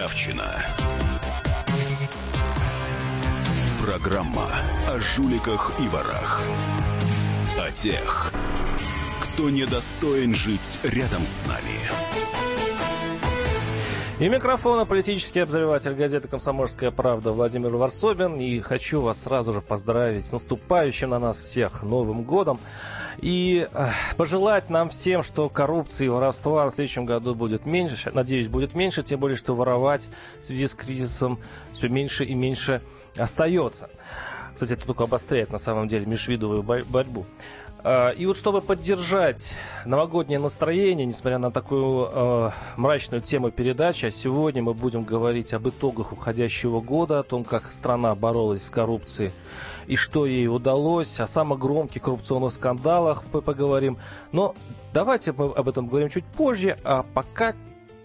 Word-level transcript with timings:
Ржавчина. 0.00 0.64
Программа 3.84 4.48
о 4.88 4.98
жуликах 4.98 5.78
и 5.78 5.88
ворах. 5.88 6.40
О 7.58 7.70
тех, 7.70 8.32
кто 9.20 9.50
недостоин 9.50 10.34
жить 10.34 10.78
рядом 10.84 11.26
с 11.26 11.46
нами. 11.46 11.76
И 14.20 14.28
микрофона 14.28 14.86
политический 14.86 15.40
обозреватель 15.40 15.92
газеты 15.92 16.28
«Комсомольская 16.28 16.90
правда» 16.90 17.32
Владимир 17.32 17.76
Варсобин. 17.76 18.40
И 18.40 18.60
хочу 18.60 19.02
вас 19.02 19.22
сразу 19.22 19.52
же 19.52 19.60
поздравить 19.60 20.24
с 20.24 20.32
наступающим 20.32 21.10
на 21.10 21.18
нас 21.18 21.36
всех 21.36 21.82
Новым 21.82 22.22
годом. 22.22 22.58
И 23.18 23.68
пожелать 24.16 24.70
нам 24.70 24.88
всем, 24.88 25.22
что 25.22 25.48
коррупции 25.48 26.06
и 26.06 26.08
воровства 26.08 26.68
в 26.68 26.74
следующем 26.74 27.04
году 27.04 27.34
будет 27.34 27.66
меньше. 27.66 28.10
Надеюсь, 28.12 28.48
будет 28.48 28.74
меньше, 28.74 29.02
тем 29.02 29.20
более, 29.20 29.36
что 29.36 29.54
воровать 29.54 30.08
в 30.40 30.44
связи 30.44 30.66
с 30.66 30.74
кризисом 30.74 31.38
все 31.72 31.88
меньше 31.88 32.24
и 32.24 32.34
меньше 32.34 32.80
остается. 33.16 33.90
Кстати, 34.54 34.72
это 34.72 34.86
только 34.86 35.04
обостряет 35.04 35.50
на 35.52 35.58
самом 35.58 35.88
деле 35.88 36.06
межвидовую 36.06 36.62
борьбу. 36.62 37.24
А, 37.82 38.10
и 38.10 38.26
вот 38.26 38.36
чтобы 38.36 38.60
поддержать 38.60 39.54
новогоднее 39.86 40.38
настроение, 40.38 41.06
несмотря 41.06 41.38
на 41.38 41.50
такую 41.50 42.10
э, 42.12 42.50
мрачную 42.76 43.22
тему 43.22 43.50
передачи, 43.50 44.06
а 44.06 44.10
сегодня 44.10 44.62
мы 44.62 44.74
будем 44.74 45.04
говорить 45.04 45.54
об 45.54 45.68
итогах 45.68 46.12
уходящего 46.12 46.80
года, 46.80 47.20
о 47.20 47.22
том, 47.22 47.42
как 47.42 47.72
страна 47.72 48.14
боролась 48.14 48.66
с 48.66 48.70
коррупцией 48.70 49.30
и 49.90 49.96
что 49.96 50.24
ей 50.24 50.46
удалось, 50.46 51.18
о 51.18 51.26
самых 51.26 51.58
громких 51.58 52.02
коррупционных 52.02 52.52
скандалах 52.52 53.24
поговорим. 53.24 53.98
Но 54.30 54.54
давайте 54.94 55.32
мы 55.32 55.46
об 55.46 55.68
этом 55.68 55.88
говорим 55.88 56.08
чуть 56.08 56.24
позже, 56.24 56.78
а 56.84 57.02
пока 57.02 57.56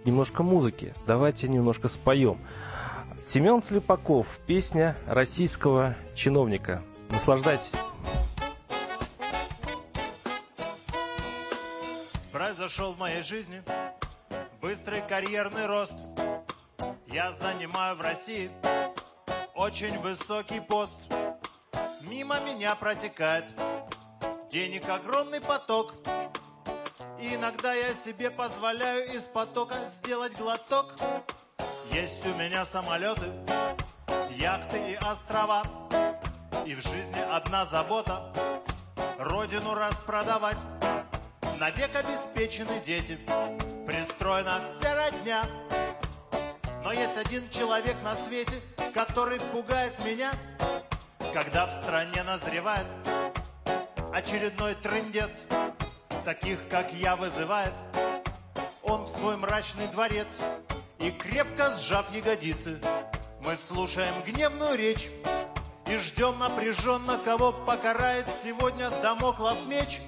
немножко 0.03 0.41
музыки. 0.41 0.95
Давайте 1.05 1.48
немножко 1.48 1.87
споем. 1.87 2.40
Семен 3.24 3.62
Слепаков, 3.62 4.26
песня 4.48 4.98
российского 5.05 5.96
чиновника. 6.15 6.82
Наслаждайтесь. 7.12 7.74
произошел 12.31 12.93
в 12.93 12.99
моей 12.99 13.21
жизни 13.21 13.62
быстрый 14.59 15.02
карьерный 15.07 15.68
рост. 15.68 15.93
Я 17.05 17.31
занимаю 17.31 17.96
в 17.96 18.02
России 18.02 18.49
очень 19.54 19.99
высокий 19.99 20.59
пост. 20.59 21.04
Мимо 22.07 22.39
меня 22.41 22.75
протекает 22.75 23.45
денег 24.49 24.87
огромный 24.89 25.41
поток. 25.41 25.93
И 27.20 27.34
иногда 27.34 27.73
я 27.73 27.93
себе 27.93 28.29
позволяю 28.29 29.12
из 29.12 29.23
потока 29.23 29.75
сделать 29.87 30.37
глоток. 30.37 30.93
Есть 31.91 32.25
у 32.27 32.34
меня 32.35 32.63
самолеты, 32.63 33.31
яхты 34.29 34.77
и 34.91 34.95
острова. 34.95 35.63
И 36.65 36.75
в 36.75 36.81
жизни 36.81 37.20
одна 37.31 37.65
забота– 37.65 38.31
родину 39.17 39.73
распродавать 39.73 40.57
навек 41.59 41.95
обеспечены 41.95 42.81
дети, 42.85 43.17
пристроена 43.87 44.67
вся 44.67 44.95
родня. 44.95 45.49
Но 46.84 46.91
есть 46.91 47.17
один 47.17 47.49
человек 47.49 47.95
на 48.03 48.15
свете, 48.15 48.62
который 48.93 49.40
пугает 49.40 49.93
меня, 50.05 50.34
когда 51.35 51.65
в 51.65 51.73
стране 51.73 52.23
назревает 52.23 52.87
очередной 54.13 54.73
трындец. 54.75 55.43
Таких, 56.23 56.69
как 56.69 56.93
я, 56.93 57.17
вызывает 57.17 57.73
он 58.83 59.03
в 59.03 59.09
свой 59.09 59.35
мрачный 59.35 59.87
дворец. 59.87 60.39
И 60.99 61.11
крепко 61.11 61.73
сжав 61.73 62.09
ягодицы, 62.15 62.79
мы 63.43 63.57
слушаем 63.57 64.13
гневную 64.25 64.78
речь 64.78 65.09
и 65.88 65.97
ждем 65.97 66.40
напряженно, 66.40 67.18
кого 67.18 67.51
покарает 67.51 68.28
сегодня 68.29 68.90
Дамоклов 69.03 69.57
меч. 69.68 70.00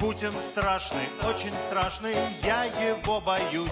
Путин 0.00 0.32
страшный, 0.50 1.08
очень 1.28 1.52
страшный, 1.68 2.14
я 2.42 2.64
его 2.64 3.20
боюсь. 3.20 3.70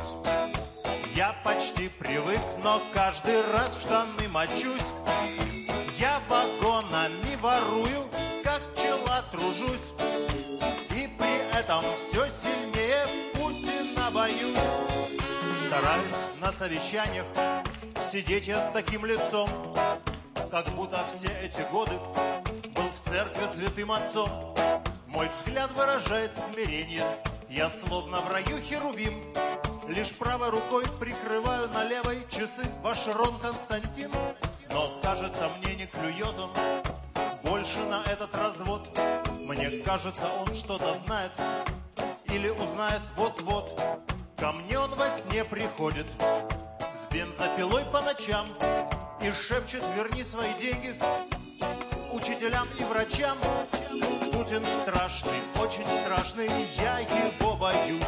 Я 1.17 1.35
почти 1.45 1.89
привык, 1.89 2.41
но 2.63 2.81
каждый 2.95 3.43
раз 3.51 3.75
в 3.75 3.83
штаны 3.83 4.29
мочусь. 4.29 4.93
Я 6.33 6.39
вагонами 6.39 7.37
ворую, 7.37 8.09
как 8.43 8.63
пчела 8.73 9.23
тружусь. 9.31 9.93
И 10.91 11.07
при 11.19 11.59
этом 11.59 11.85
все 11.99 12.27
сильнее 12.29 13.07
Путина 13.35 14.11
боюсь. 14.11 14.59
Стараюсь 15.67 16.41
на 16.41 16.51
совещаниях 16.51 17.27
сидеть 18.01 18.47
я 18.47 18.63
с 18.63 18.71
таким 18.71 19.05
лицом, 19.05 19.49
как 20.51 20.71
будто 20.75 21.05
все 21.13 21.29
эти 21.43 21.61
годы 21.71 21.99
был 22.75 22.89
в 22.89 23.11
церкви 23.11 23.47
святым 23.55 23.93
отцом. 23.93 24.55
Мой 25.07 25.29
взгляд 25.29 25.71
выражает 25.77 26.37
смирение, 26.39 27.05
я 27.51 27.69
словно 27.69 28.21
в 28.21 28.31
раю 28.31 28.59
херувим. 28.59 29.23
Лишь 29.87 30.13
правой 30.13 30.49
рукой 30.49 30.85
прикрываю 30.99 31.69
на 31.69 31.85
левой 31.85 32.27
часы 32.31 32.63
ваш 32.83 33.07
Рон 33.09 33.39
Константин. 33.39 34.11
Но, 34.73 34.91
кажется, 35.03 35.51
мне 35.59 35.75
не 35.75 35.87
клюет 35.87 36.35
он 36.39 36.51
больше 37.45 37.79
на 37.85 38.03
этот 38.11 38.35
развод. 38.35 38.89
Мне 39.39 39.83
кажется, 39.83 40.25
он 40.41 40.55
что-то 40.55 40.95
знает 40.95 41.33
или 42.27 42.49
узнает 42.49 43.03
вот-вот. 43.17 43.79
Ко 44.39 44.53
мне 44.53 44.79
он 44.79 44.95
во 44.95 45.11
сне 45.11 45.45
приходит 45.45 46.07
с 46.95 47.13
бензопилой 47.13 47.85
по 47.85 48.01
ночам 48.01 48.47
и 49.21 49.31
шепчет 49.31 49.85
«Верни 49.95 50.25
свои 50.25 50.53
деньги 50.59 50.99
учителям 52.11 52.69
и 52.79 52.85
врачам». 52.85 53.39
Путин 54.33 54.65
страшный, 54.83 55.41
очень 55.61 55.87
страшный, 56.03 56.49
я 56.77 56.99
его 57.01 57.55
боюсь. 57.55 58.03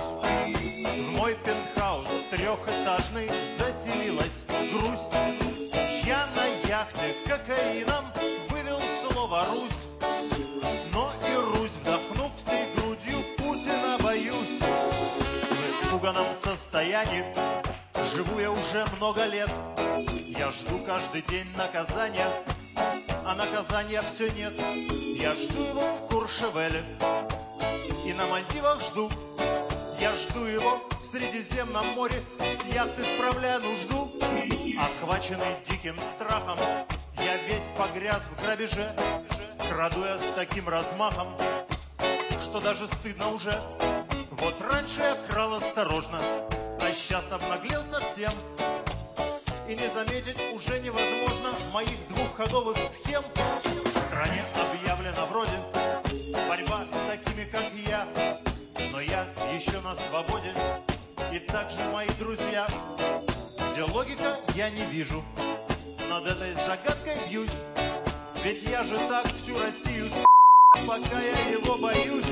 В 0.97 1.11
мой 1.13 1.37
пентхаус 1.37 2.09
трехэтажный 2.31 3.31
заселилась 3.59 4.45
грусть. 4.73 5.44
Яхте 6.75 7.15
кокаином 7.25 8.07
вывел 8.49 8.81
слово 9.01 9.45
«Русь». 9.45 9.87
Но 10.93 11.13
и 11.25 11.37
Русь, 11.37 11.71
вдохнув 11.71 12.33
всей 12.37 12.67
грудью, 12.75 13.23
Путина 13.39 13.97
боюсь. 14.03 14.59
В 14.59 15.85
испуганном 15.85 16.27
состоянии 16.35 17.25
живу 18.13 18.41
я 18.41 18.51
уже 18.51 18.85
много 18.97 19.25
лет. 19.25 19.51
Я 20.27 20.51
жду 20.51 20.81
каждый 20.85 21.23
день 21.23 21.47
наказания, 21.57 22.27
а 23.25 23.37
наказания 23.37 24.03
все 24.03 24.33
нет. 24.33 24.55
Я 24.59 25.33
жду 25.35 25.63
его 25.63 25.95
в 25.95 26.09
Куршевеле 26.09 26.85
и 28.05 28.13
на 28.13 28.27
Мальдивах 28.27 28.81
жду. 28.81 29.13
Я 30.01 30.17
жду 30.17 30.45
его 30.45 30.83
в 31.01 31.05
Средиземном 31.05 31.87
море, 31.91 32.21
с 32.41 32.75
яхты 32.75 33.05
справляя 33.05 33.61
нужду. 33.61 34.24
Охваченный 34.79 35.57
диким 35.69 35.97
страхом, 36.01 36.59
я 37.19 37.37
весь 37.37 37.69
погряз 37.77 38.25
в 38.25 38.43
грабеже. 38.43 38.95
Краду 39.71 40.05
я 40.05 40.19
с 40.19 40.25
таким 40.35 40.69
размахом, 40.69 41.29
что 42.41 42.61
даже 42.61 42.87
стыдно 42.87 43.31
уже. 43.31 43.61
Вот 44.31 44.55
раньше 44.61 45.01
я 45.01 45.15
крал 45.29 45.55
осторожно, 45.55 46.21
а 46.81 46.93
сейчас 46.93 47.33
обнаглел 47.33 47.83
совсем. 47.91 48.33
И 49.69 49.75
не 49.75 49.89
заметить 49.89 50.41
уже 50.53 50.79
невозможно 50.81 51.55
моих 51.73 52.07
двухходовых 52.09 52.77
схем. 52.91 53.23
В 53.65 53.99
стране 54.07 54.43
объявлено 54.71 55.27
вроде 55.31 55.59
борьба 56.47 56.87
с 56.87 56.93
такими, 57.09 57.45
как 57.45 57.73
я. 57.73 58.07
Но 58.93 59.01
я 59.01 59.27
еще 59.53 59.81
на 59.81 59.95
свободе, 59.95 60.53
и 61.33 61.39
также 61.39 61.83
мои 61.91 62.09
друзья. 62.19 62.67
Где 63.75 63.83
логика, 63.83 64.37
я 64.55 64.71
не 64.71 64.85
вижу. 64.85 65.21
Над 66.09 66.25
этой 66.29 66.55
загадкой 66.55 67.17
бьюсь. 67.29 67.51
Ведь 68.45 68.63
я 68.63 68.85
же 68.85 68.97
так 68.97 69.27
всю 69.35 69.59
Россию 69.59 70.11
с***, 70.11 70.87
пока 70.87 71.21
я 71.21 71.51
его 71.51 71.77
боюсь. 71.77 72.25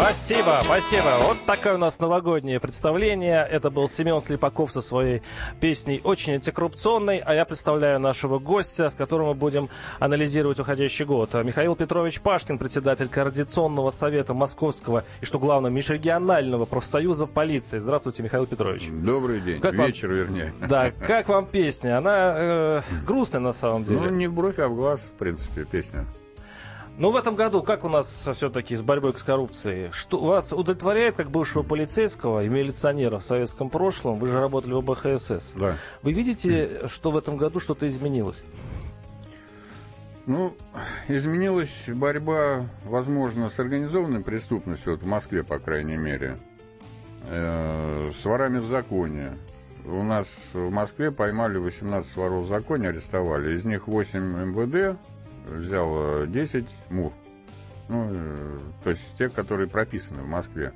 Спасибо, 0.00 0.62
спасибо. 0.64 1.18
Вот 1.24 1.44
такое 1.44 1.74
у 1.74 1.76
нас 1.76 2.00
новогоднее 2.00 2.58
представление. 2.58 3.46
Это 3.46 3.68
был 3.68 3.86
Семен 3.86 4.22
Слепаков 4.22 4.72
со 4.72 4.80
своей 4.80 5.20
песней 5.60 6.00
очень 6.02 6.32
антикоррупционной. 6.32 7.18
А 7.18 7.34
я 7.34 7.44
представляю 7.44 8.00
нашего 8.00 8.38
гостя, 8.38 8.88
с 8.88 8.94
которым 8.94 9.26
мы 9.26 9.34
будем 9.34 9.68
анализировать 9.98 10.58
уходящий 10.58 11.04
год. 11.04 11.34
Михаил 11.44 11.76
Петрович 11.76 12.18
Пашкин, 12.22 12.56
председатель 12.56 13.08
Координационного 13.08 13.90
совета 13.90 14.32
Московского 14.32 15.04
и, 15.20 15.26
что 15.26 15.38
главное, 15.38 15.70
межрегионального 15.70 16.64
профсоюза 16.64 17.26
полиции. 17.26 17.78
Здравствуйте, 17.78 18.22
Михаил 18.22 18.46
Петрович. 18.46 18.88
Добрый 18.90 19.42
день. 19.42 19.60
Как 19.60 19.74
Вечер, 19.74 20.08
вам... 20.08 20.16
вернее. 20.16 20.54
Да, 20.66 20.92
как 20.92 21.28
вам 21.28 21.44
песня? 21.44 21.98
Она 21.98 22.34
э, 22.36 22.82
грустная 23.06 23.42
на 23.42 23.52
самом 23.52 23.84
деле. 23.84 24.00
Ну, 24.00 24.08
не 24.08 24.28
в 24.28 24.32
бровь, 24.32 24.58
а 24.60 24.68
в 24.68 24.74
глаз, 24.74 25.00
в 25.00 25.18
принципе, 25.18 25.66
песня. 25.66 26.06
Ну, 26.98 27.10
в 27.10 27.16
этом 27.16 27.34
году 27.34 27.62
как 27.62 27.84
у 27.84 27.88
нас 27.88 28.28
все-таки 28.34 28.76
с 28.76 28.82
борьбой 28.82 29.14
с 29.16 29.22
коррупцией? 29.22 29.90
Что 29.92 30.18
вас 30.18 30.52
удовлетворяет, 30.52 31.16
как 31.16 31.30
бывшего 31.30 31.62
полицейского 31.62 32.44
и 32.44 32.48
милиционера 32.48 33.18
в 33.18 33.24
советском 33.24 33.70
прошлом? 33.70 34.18
Вы 34.18 34.28
же 34.28 34.38
работали 34.38 34.72
в 34.72 34.78
ОБХСС. 34.78 35.54
Да. 35.56 35.76
Вы 36.02 36.12
видите, 36.12 36.88
что 36.88 37.10
в 37.10 37.16
этом 37.16 37.36
году 37.36 37.58
что-то 37.58 37.86
изменилось? 37.86 38.44
Ну, 40.26 40.54
изменилась 41.08 41.86
борьба, 41.88 42.66
возможно, 42.84 43.48
с 43.48 43.58
организованной 43.58 44.22
преступностью, 44.22 44.92
вот 44.92 45.02
в 45.02 45.06
Москве, 45.06 45.42
по 45.42 45.58
крайней 45.58 45.96
мере, 45.96 46.36
э, 47.26 48.12
с 48.14 48.24
ворами 48.24 48.58
в 48.58 48.66
законе. 48.66 49.32
У 49.86 50.02
нас 50.02 50.28
в 50.52 50.70
Москве 50.70 51.10
поймали 51.10 51.56
18 51.56 52.14
воров 52.16 52.44
в 52.44 52.48
законе, 52.48 52.90
арестовали. 52.90 53.56
Из 53.56 53.64
них 53.64 53.88
8 53.88 54.20
МВД, 54.20 54.98
взял 55.46 56.26
10 56.26 56.64
МУР. 56.90 57.12
Ну, 57.88 58.08
э, 58.10 58.58
то 58.84 58.90
есть 58.90 59.16
те, 59.18 59.28
которые 59.28 59.68
прописаны 59.68 60.22
в 60.22 60.28
Москве. 60.28 60.72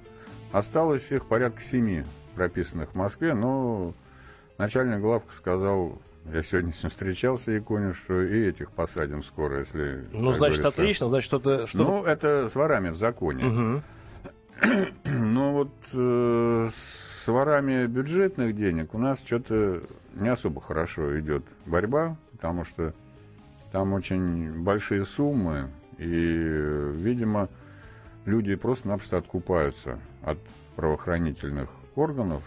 Осталось 0.53 1.11
их 1.11 1.27
порядка 1.27 1.63
7 1.63 2.05
прописанных 2.35 2.91
в 2.91 2.95
Москве, 2.95 3.35
но 3.35 3.95
начальник 4.59 5.01
главка 5.01 5.33
сказал, 5.33 6.01
я 6.33 6.43
сегодня 6.43 6.73
с 6.73 6.83
ним 6.83 6.91
встречался, 6.91 7.57
Иконин, 7.57 7.95
что 7.95 8.21
и 8.21 8.49
этих 8.49 8.71
посадим 8.71 9.23
скоро, 9.23 9.61
если... 9.61 10.07
Ну, 10.13 10.33
значит, 10.33 10.59
говорится. 10.61 10.69
отлично, 10.69 11.09
значит, 11.09 11.27
что-то... 11.27 11.67
Что 11.67 11.79
ну, 11.79 12.05
это 12.05 12.49
с 12.49 12.55
ворами 12.55 12.89
в 12.89 12.97
законе. 12.97 13.45
Угу. 13.47 13.83
Вот 15.55 15.73
э, 15.93 16.69
с 16.73 17.29
ворами 17.29 17.87
бюджетных 17.87 18.57
денег 18.57 18.93
у 18.95 18.99
нас 18.99 19.19
что-то 19.25 19.83
не 20.15 20.29
особо 20.29 20.61
хорошо 20.61 21.19
идет 21.21 21.45
борьба, 21.65 22.17
потому 22.33 22.65
что 22.65 22.93
там 23.75 23.93
очень 23.93 24.63
большие 24.63 25.05
суммы, 25.05 25.69
и, 25.99 26.93
видимо, 26.95 27.49
люди 28.25 28.55
просто-напросто 28.55 29.17
откупаются 29.17 29.99
от 30.23 30.39
правоохранительных 30.77 31.71
органов, 31.97 32.45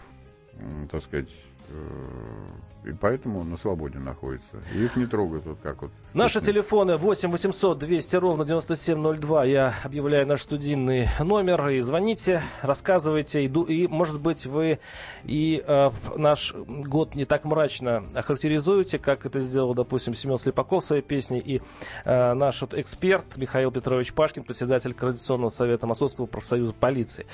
так 0.90 1.02
сказать, 1.02 1.28
э, 1.68 2.46
и 2.84 2.92
поэтому 2.92 3.42
на 3.44 3.56
свободе 3.56 3.98
находятся. 3.98 4.62
И 4.72 4.84
их 4.84 4.96
не 4.96 5.06
трогают 5.06 5.44
вот 5.46 5.58
как 5.62 5.82
вот. 5.82 5.90
Наши 6.14 6.40
телефоны 6.40 6.96
8 6.96 7.30
800 7.30 7.78
200 7.78 8.16
ровно 8.16 8.44
9702. 8.44 9.44
Я 9.44 9.74
объявляю 9.82 10.26
наш 10.26 10.42
студийный 10.42 11.08
номер. 11.18 11.68
И 11.70 11.80
звоните, 11.80 12.42
рассказывайте. 12.62 13.44
И, 13.44 13.48
и 13.48 13.88
может 13.88 14.20
быть, 14.20 14.46
вы 14.46 14.78
и 15.24 15.62
э, 15.66 15.90
наш 16.16 16.54
год 16.54 17.14
не 17.16 17.24
так 17.24 17.44
мрачно 17.44 18.04
охарактеризуете, 18.14 18.98
как 18.98 19.26
это 19.26 19.40
сделал, 19.40 19.74
допустим, 19.74 20.14
Семен 20.14 20.38
Слепаков 20.38 20.84
в 20.84 20.86
своей 20.86 21.02
песне. 21.02 21.40
И 21.40 21.60
э, 22.04 22.32
наш 22.34 22.60
вот 22.60 22.74
эксперт 22.74 23.36
Михаил 23.36 23.72
Петрович 23.72 24.12
Пашкин, 24.12 24.44
председатель 24.44 24.94
Координационного 24.94 25.50
совета 25.50 25.86
Московского 25.86 26.26
профсоюза 26.26 26.72
полиции. 26.72 27.26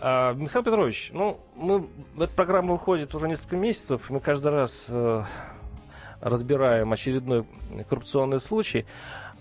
Э, 0.00 0.32
Михаил 0.34 0.64
Петрович, 0.64 1.10
ну, 1.12 1.38
мы, 1.54 1.86
эта 2.16 2.32
программа 2.34 2.72
выходит 2.72 3.14
уже 3.14 3.28
несколько 3.28 3.56
месяцев. 3.56 4.08
Мы 4.08 4.20
каждый 4.20 4.52
раз 4.52 4.85
разбираем 6.20 6.92
очередной 6.92 7.44
коррупционный 7.88 8.40
случай. 8.40 8.86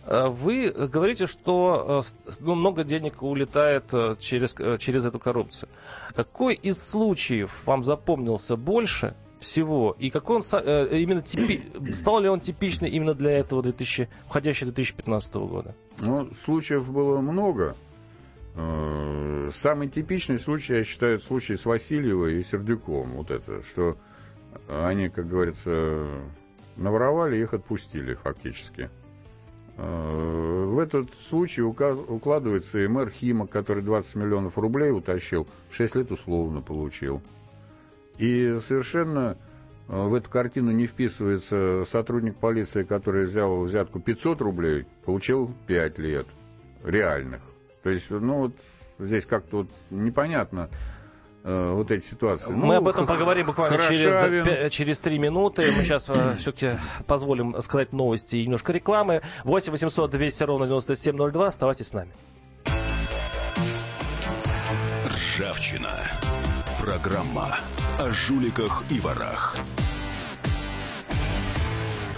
Э, 0.05 0.27
вы 0.27 0.69
говорите, 0.69 1.27
что 1.27 2.03
э, 2.27 2.33
ну, 2.39 2.55
много 2.55 2.83
денег 2.83 3.23
улетает 3.23 3.85
через, 4.19 4.53
через 4.79 5.05
эту 5.05 5.19
коррупцию. 5.19 5.69
Какой 6.15 6.55
из 6.55 6.81
случаев 6.81 7.65
вам 7.65 7.83
запомнился 7.83 8.55
больше 8.55 9.15
всего? 9.39 9.95
И 9.99 10.09
какой 10.09 10.37
он 10.37 10.41
именно 10.41 11.21
типи, 11.21 11.61
стал 11.93 12.19
ли 12.19 12.29
он 12.29 12.39
типичный 12.39 12.89
именно 12.89 13.13
для 13.13 13.31
этого 13.31 13.61
2000, 13.61 14.09
входящего 14.27 14.71
2015 14.71 15.35
года? 15.35 15.75
Ну, 15.99 16.29
случаев 16.45 16.91
было 16.91 17.19
много. 17.19 17.75
Самый 19.53 19.89
типичный 19.89 20.39
случай, 20.39 20.75
я 20.75 20.83
считаю, 20.85 21.19
случай 21.19 21.57
с 21.57 21.65
Васильевой 21.65 22.39
и 22.39 22.43
Сердюком. 22.43 23.11
Вот 23.11 23.29
это, 23.29 23.61
что 23.63 23.97
они, 24.67 25.09
как 25.09 25.27
говорится, 25.27 26.07
наворовали, 26.77 27.37
их 27.37 27.53
отпустили 27.53 28.15
фактически. 28.15 28.89
Э, 29.77 30.65
в 30.67 30.79
этот 30.79 31.13
случай 31.13 31.61
укладывается 31.61 32.79
и 32.79 32.87
мэр 32.87 33.09
Хима, 33.09 33.47
который 33.47 33.83
20 33.83 34.15
миллионов 34.15 34.57
рублей 34.57 34.91
утащил, 34.91 35.47
6 35.71 35.95
лет 35.95 36.11
условно 36.11 36.61
получил. 36.61 37.21
И 38.17 38.57
совершенно 38.65 39.37
э, 39.87 40.07
в 40.07 40.13
эту 40.13 40.29
картину 40.29 40.71
не 40.71 40.85
вписывается 40.85 41.83
сотрудник 41.89 42.37
полиции, 42.37 42.83
который 42.83 43.25
взял 43.25 43.61
взятку 43.61 43.99
500 43.99 44.41
рублей, 44.41 44.85
получил 45.03 45.53
5 45.67 45.99
лет 45.99 46.27
реальных. 46.83 47.41
То 47.83 47.89
есть, 47.89 48.09
ну 48.09 48.37
вот 48.37 48.55
здесь 48.99 49.25
как-то 49.25 49.57
вот 49.57 49.69
непонятно. 49.89 50.69
Э, 51.47 51.73
вот 51.73 51.91
эти 51.91 52.03
ситуации. 52.03 52.49
Мы 52.49 52.65
ну, 52.65 52.73
об 52.77 52.87
этом 52.87 53.05
поговорим 53.05 53.45
буквально 53.45 53.77
через, 53.77 54.73
через 54.73 54.99
три 54.99 55.19
минуты. 55.19 55.71
Мы 55.77 55.83
сейчас 55.83 56.09
э, 56.09 56.35
все-таки 56.39 56.79
позволим 57.05 57.61
сказать 57.61 57.93
новости 57.93 58.37
и 58.37 58.45
немножко 58.45 58.73
рекламы. 58.73 59.21
8 59.43 59.71
800 59.71 60.09
200 60.09 60.43
ровно 60.43 60.65
9702. 60.65 61.47
Оставайтесь 61.47 61.87
с 61.89 61.93
нами. 61.93 62.11
Ржавчина. 65.07 65.91
Программа 66.81 67.57
о 67.99 68.09
жуликах 68.11 68.83
и 68.89 68.99
ворах. 68.99 69.55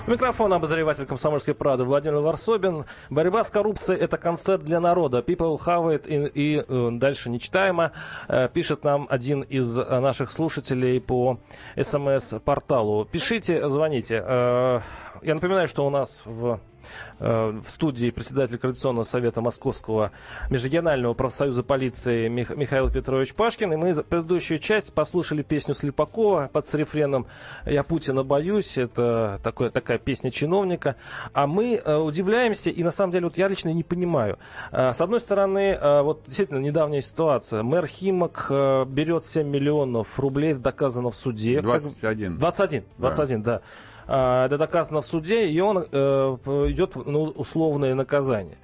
Микрофон 0.07 0.54
обозреватель 0.54 1.06
комсомольской 1.06 1.54
правды 1.54 1.83
Владимир 1.83 2.19
Варсобин. 2.19 2.86
Борьба 3.09 3.44
с 3.44 3.51
коррупцией– 3.51 4.00
это 4.01 4.18
концерт 4.18 4.63
для 4.63 4.80
народа. 4.80 5.19
People 5.19 5.57
have 5.57 5.94
it 5.94 6.07
и, 6.07 6.56
и 6.56 6.63
э, 6.65 6.89
дальше 6.94 7.30
нечитаемо. 7.30 7.92
Э, 8.30 8.48
пишет 8.48 8.86
нам 8.86 9.07
один 9.09 9.42
из 9.42 9.75
наших 9.75 10.31
слушателей 10.31 11.01
по 11.01 11.39
смс-порталу. 11.75 13.04
Пишите, 13.04 13.68
звоните. 13.68 14.24
Э, 14.25 14.80
я 15.24 15.36
напоминаю, 15.36 15.68
что 15.68 15.86
у 15.86 15.89
нас 15.89 16.21
в 16.24 16.62
Э, 16.76 16.76
в 17.19 17.63
студии 17.68 18.12
председатель 18.12 18.57
Координационного 18.57 19.04
совета 19.04 19.42
Московского 19.42 20.12
межрегионального 20.50 21.13
профсоюза 21.13 21.63
полиции 21.63 22.28
Мих- 22.28 22.56
Михаил 22.56 22.92
Петрович 22.92 23.34
Пашкин. 23.34 23.74
И 23.74 23.75
мы 23.75 23.94
за 23.94 24.04
предыдущую 24.04 24.60
часть 24.60 24.94
послушали 24.94 25.42
песню 25.42 25.74
Слепакова 25.74 26.50
под 26.51 26.66
рефреном 26.75 27.28
«Я 27.66 27.84
Путина 27.84 28.24
боюсь». 28.24 28.78
Это 28.78 29.39
такое, 29.44 29.69
такая 29.69 29.98
песня 29.98 30.31
чиновника. 30.31 30.95
А 31.34 31.48
мы 31.48 31.75
э, 31.75 31.95
удивляемся, 31.95 32.69
и 32.69 32.84
на 32.84 32.92
самом 32.92 33.12
деле 33.12 33.25
вот 33.25 33.38
я 33.38 33.48
лично 33.48 33.74
не 33.74 33.84
понимаю. 33.84 34.38
Э, 34.72 34.94
с 34.94 35.01
одной 35.01 35.19
стороны, 35.19 35.78
э, 35.80 36.01
вот 36.01 36.24
действительно 36.25 36.60
недавняя 36.60 37.01
ситуация. 37.01 37.63
Мэр 37.63 37.88
Химок 37.88 38.48
э, 38.50 38.86
берет 38.86 39.25
7 39.25 39.48
миллионов 39.48 40.20
рублей, 40.20 40.53
доказано 40.53 41.12
в 41.12 41.15
суде. 41.15 41.62
21. 41.62 42.38
21, 42.38 42.84
21, 42.98 43.44
да. 43.44 43.51
да. 43.60 43.62
А, 44.08 44.46
это 44.46 44.58
доказано 44.58 45.02
в 45.02 45.06
суде, 45.06 45.48
и 45.48 45.60
он 45.60 45.80
э, 45.80 46.38
идет 46.70 46.96
ну, 46.96 47.24
условное 47.24 47.94
наказание. 47.94 48.58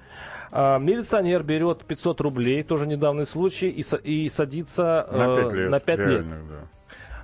А, 0.50 0.78
милиционер 0.78 1.42
берет 1.42 1.84
500 1.84 2.20
рублей, 2.20 2.62
тоже 2.62 2.86
недавний 2.86 3.24
случай, 3.24 3.68
и, 3.68 3.82
и 4.04 4.28
садится 4.28 5.08
на 5.10 5.36
5 5.36 5.52
лет. 5.52 5.70
На 5.70 5.80
5 5.80 5.98
лет. 6.06 6.26
Да. 6.48 6.68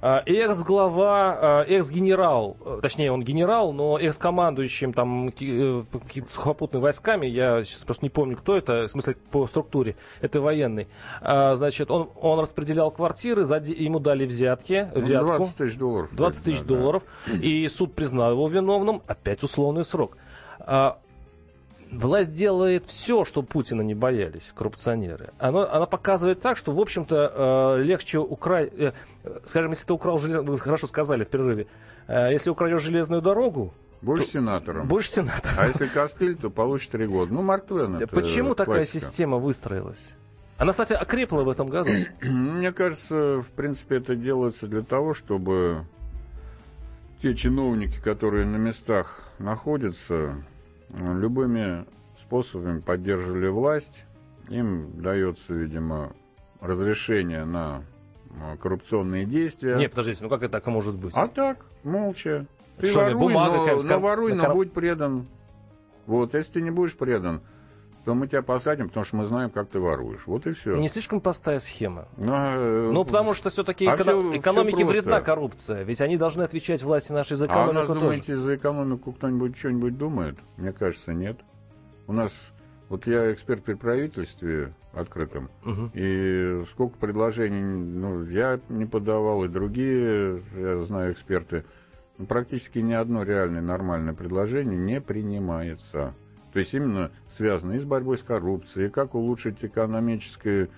А, 0.02 0.22
экс-глава, 0.24 1.38
а, 1.40 1.64
экс-генерал, 1.64 2.56
э, 2.64 2.78
точнее 2.80 3.12
он 3.12 3.22
генерал, 3.22 3.72
но 3.72 3.98
экс-командующим 3.98 4.94
там 4.94 5.28
э, 5.28 5.84
сухопутными 6.26 6.82
войсками, 6.82 7.26
я 7.26 7.62
сейчас 7.64 7.84
просто 7.84 8.06
не 8.06 8.10
помню, 8.10 8.36
кто 8.38 8.56
это, 8.56 8.84
в 8.84 8.88
смысле 8.88 9.16
по 9.30 9.46
структуре, 9.46 9.96
это 10.22 10.40
военный. 10.40 10.88
Значит, 11.20 11.90
он, 11.90 12.10
он 12.16 12.40
распределял 12.40 12.90
квартиры, 12.90 13.42
ему 13.42 13.98
дали 13.98 14.24
взятки, 14.24 14.88
ну, 14.94 15.00
взятку. 15.00 15.36
20 15.36 15.56
тысяч 15.56 15.76
долларов. 15.76 16.10
20 16.12 16.44
тысяч 16.44 16.60
да, 16.60 16.66
долларов, 16.66 17.02
да. 17.26 17.32
и 17.34 17.68
суд 17.68 17.94
признал 17.94 18.32
его 18.32 18.48
виновным, 18.48 19.02
опять 19.06 19.42
условный 19.42 19.84
срок 19.84 20.16
власть 21.90 22.32
делает 22.32 22.86
все, 22.86 23.24
чтобы 23.24 23.46
Путина 23.48 23.82
не 23.82 23.94
боялись 23.94 24.52
коррупционеры. 24.54 25.30
Она, 25.38 25.70
она 25.70 25.86
показывает 25.86 26.40
так, 26.40 26.56
что, 26.56 26.72
в 26.72 26.80
общем-то, 26.80 27.76
э, 27.78 27.82
легче 27.82 28.18
украсть... 28.18 28.72
Э, 28.76 28.92
скажем, 29.46 29.70
если 29.70 29.86
ты 29.86 29.92
украл 29.92 30.18
железную... 30.18 30.44
Вы 30.44 30.58
хорошо 30.58 30.86
сказали 30.86 31.24
в 31.24 31.28
перерыве. 31.28 31.66
Э, 32.06 32.30
если 32.32 32.50
украдешь 32.50 32.82
железную 32.82 33.22
дорогу, 33.22 33.72
больше 34.02 34.26
то, 34.26 34.32
сенатором. 34.32 34.88
Больше 34.88 35.10
сенатором. 35.10 35.56
А 35.58 35.66
если 35.66 35.86
костыль, 35.86 36.34
то 36.34 36.48
получит 36.48 36.90
три 36.90 37.06
года. 37.06 37.32
Ну, 37.32 37.42
Марк 37.42 37.66
Твен 37.66 37.96
это 37.96 38.06
Почему 38.06 38.54
классика. 38.54 38.64
такая 38.64 38.86
система 38.86 39.36
выстроилась? 39.36 40.14
Она, 40.56 40.72
кстати, 40.72 40.94
окрепла 40.94 41.42
в 41.42 41.48
этом 41.48 41.68
году. 41.68 41.90
Мне 42.22 42.72
кажется, 42.72 43.40
в 43.40 43.50
принципе, 43.50 43.96
это 43.96 44.14
делается 44.14 44.66
для 44.66 44.82
того, 44.82 45.12
чтобы 45.12 45.84
те 47.18 47.34
чиновники, 47.34 48.00
которые 48.00 48.46
на 48.46 48.56
местах 48.56 49.20
находятся, 49.38 50.34
любыми 50.94 51.86
способами 52.20 52.80
поддерживали 52.80 53.48
власть. 53.48 54.04
Им 54.48 55.00
дается, 55.00 55.52
видимо, 55.52 56.12
разрешение 56.60 57.44
на 57.44 57.84
а, 58.40 58.56
коррупционные 58.56 59.24
действия. 59.24 59.76
Нет, 59.76 59.90
подождите, 59.90 60.22
ну 60.22 60.28
как 60.28 60.42
это 60.42 60.52
так 60.52 60.66
может 60.66 60.96
быть? 60.96 61.12
А 61.16 61.28
так, 61.28 61.64
молча. 61.82 62.46
Ты 62.78 62.86
Что, 62.86 63.00
воруй, 63.00 63.14
бумага, 63.20 63.76
но, 63.76 63.82
но 63.82 64.00
воруй, 64.00 64.34
на 64.34 64.48
но 64.48 64.54
будь 64.54 64.72
предан. 64.72 65.26
Вот, 66.06 66.34
если 66.34 66.54
ты 66.54 66.60
не 66.62 66.70
будешь 66.70 66.96
предан, 66.96 67.42
то 68.04 68.14
мы 68.14 68.26
тебя 68.26 68.42
посадим, 68.42 68.88
потому 68.88 69.04
что 69.04 69.16
мы 69.16 69.24
знаем, 69.26 69.50
как 69.50 69.68
ты 69.68 69.78
воруешь. 69.78 70.22
Вот 70.26 70.46
и 70.46 70.52
все. 70.52 70.76
Не 70.76 70.88
слишком 70.88 71.20
простая 71.20 71.58
схема. 71.58 72.08
Ну, 72.16 72.32
а, 72.34 72.90
Ну, 72.92 73.04
потому 73.04 73.34
что 73.34 73.50
все-таки 73.50 73.86
а 73.86 73.94
всё- 73.96 74.04
всё 74.30 74.36
экономике 74.38 74.78
просто. 74.84 74.92
вредна 74.92 75.20
коррупция. 75.20 75.82
Ведь 75.82 76.00
они 76.00 76.16
должны 76.16 76.42
отвечать 76.42 76.82
власти 76.82 77.12
нашей 77.12 77.36
за 77.36 77.44
А 77.46 77.48
у 77.68 77.72
нас, 77.72 77.84
экономику 77.84 77.86
тоже. 77.88 78.00
думаете, 78.00 78.36
за 78.36 78.56
экономику 78.56 79.12
кто-нибудь 79.12 79.56
что-нибудь 79.56 79.98
думает? 79.98 80.38
Мне 80.56 80.72
кажется, 80.72 81.12
нет. 81.12 81.38
У 82.06 82.12
нас, 82.12 82.32
вот 82.88 83.06
я 83.06 83.30
эксперт 83.32 83.62
при 83.62 83.74
правительстве 83.74 84.72
открытом, 84.94 85.50
Мгм. 85.62 85.90
и 85.94 86.64
сколько 86.70 86.96
предложений, 86.98 87.62
ну, 87.62 88.24
я 88.24 88.58
не 88.68 88.86
подавал, 88.86 89.44
и 89.44 89.48
другие, 89.48 90.42
я 90.56 90.82
знаю, 90.84 91.12
эксперты, 91.12 91.64
практически 92.28 92.78
ни 92.80 92.92
одно 92.92 93.22
реальное 93.22 93.62
нормальное 93.62 94.14
предложение 94.14 94.76
не 94.78 95.00
принимается. 95.00 96.14
То 96.52 96.58
есть 96.58 96.74
именно 96.74 97.10
связано 97.36 97.72
и 97.72 97.78
с 97.78 97.84
борьбой 97.84 98.18
с 98.18 98.22
коррупцией, 98.22 98.88
и 98.88 98.90
как 98.90 99.14
улучшить 99.14 99.64
экономическое 99.64 100.68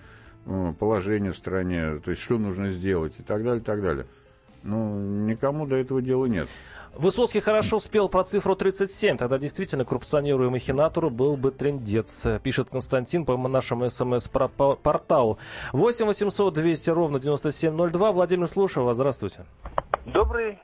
э, 0.47 0.75
положение 0.79 1.33
в 1.33 1.37
стране, 1.37 1.99
то 2.05 2.11
есть 2.11 2.23
что 2.23 2.39
нужно 2.39 2.71
сделать 2.71 3.15
и 3.19 3.23
так 3.23 3.43
далее, 3.43 3.61
и 3.61 3.65
так 3.65 3.83
далее. 3.83 4.07
Ну, 4.63 5.27
никому 5.27 5.67
до 5.67 5.77
этого 5.77 6.01
дела 6.03 6.27
нет. 6.27 6.49
Высоцкий 6.95 7.41
хорошо 7.41 7.81
спел 7.81 8.11
про 8.11 8.23
цифру 8.23 8.55
37. 8.55 9.17
Тогда 9.17 9.39
действительно 9.39 9.85
коррупционеру 9.85 10.47
и 10.47 10.51
махинатору 10.51 11.09
был 11.09 11.37
бы 11.39 11.51
трендец, 11.51 12.27
пишет 12.43 12.69
Константин 12.69 13.25
по 13.25 13.37
нашему 13.37 13.89
смс-порталу. 13.89 15.39
8 15.73 16.07
800 16.07 16.53
200 16.53 16.91
ровно 16.91 17.19
9702. 17.19 18.13
Владимир, 18.13 18.47
слушаю 18.47 18.85
вас. 18.85 18.97
Здравствуйте. 18.97 19.47
Добрый, 20.05 20.59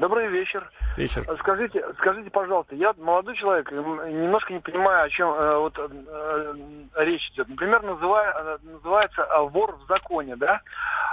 добрый 0.00 0.26
вечер. 0.28 0.68
Вечер. 0.96 1.24
Скажите, 1.38 1.84
скажите, 1.98 2.30
пожалуйста, 2.30 2.74
я 2.74 2.92
молодой 2.98 3.36
человек, 3.36 3.70
немножко 3.70 4.52
не 4.52 4.58
понимаю, 4.58 5.04
о 5.04 5.08
чем 5.08 5.30
э, 5.30 5.56
вот 5.56 5.78
э, 5.78 6.54
речь 6.96 7.30
идет. 7.30 7.48
Например, 7.48 7.82
называя, 7.82 8.32
э, 8.32 8.58
называется 8.64 9.22
э, 9.22 9.40
вор 9.48 9.76
в 9.76 9.86
законе, 9.86 10.36
да? 10.36 10.62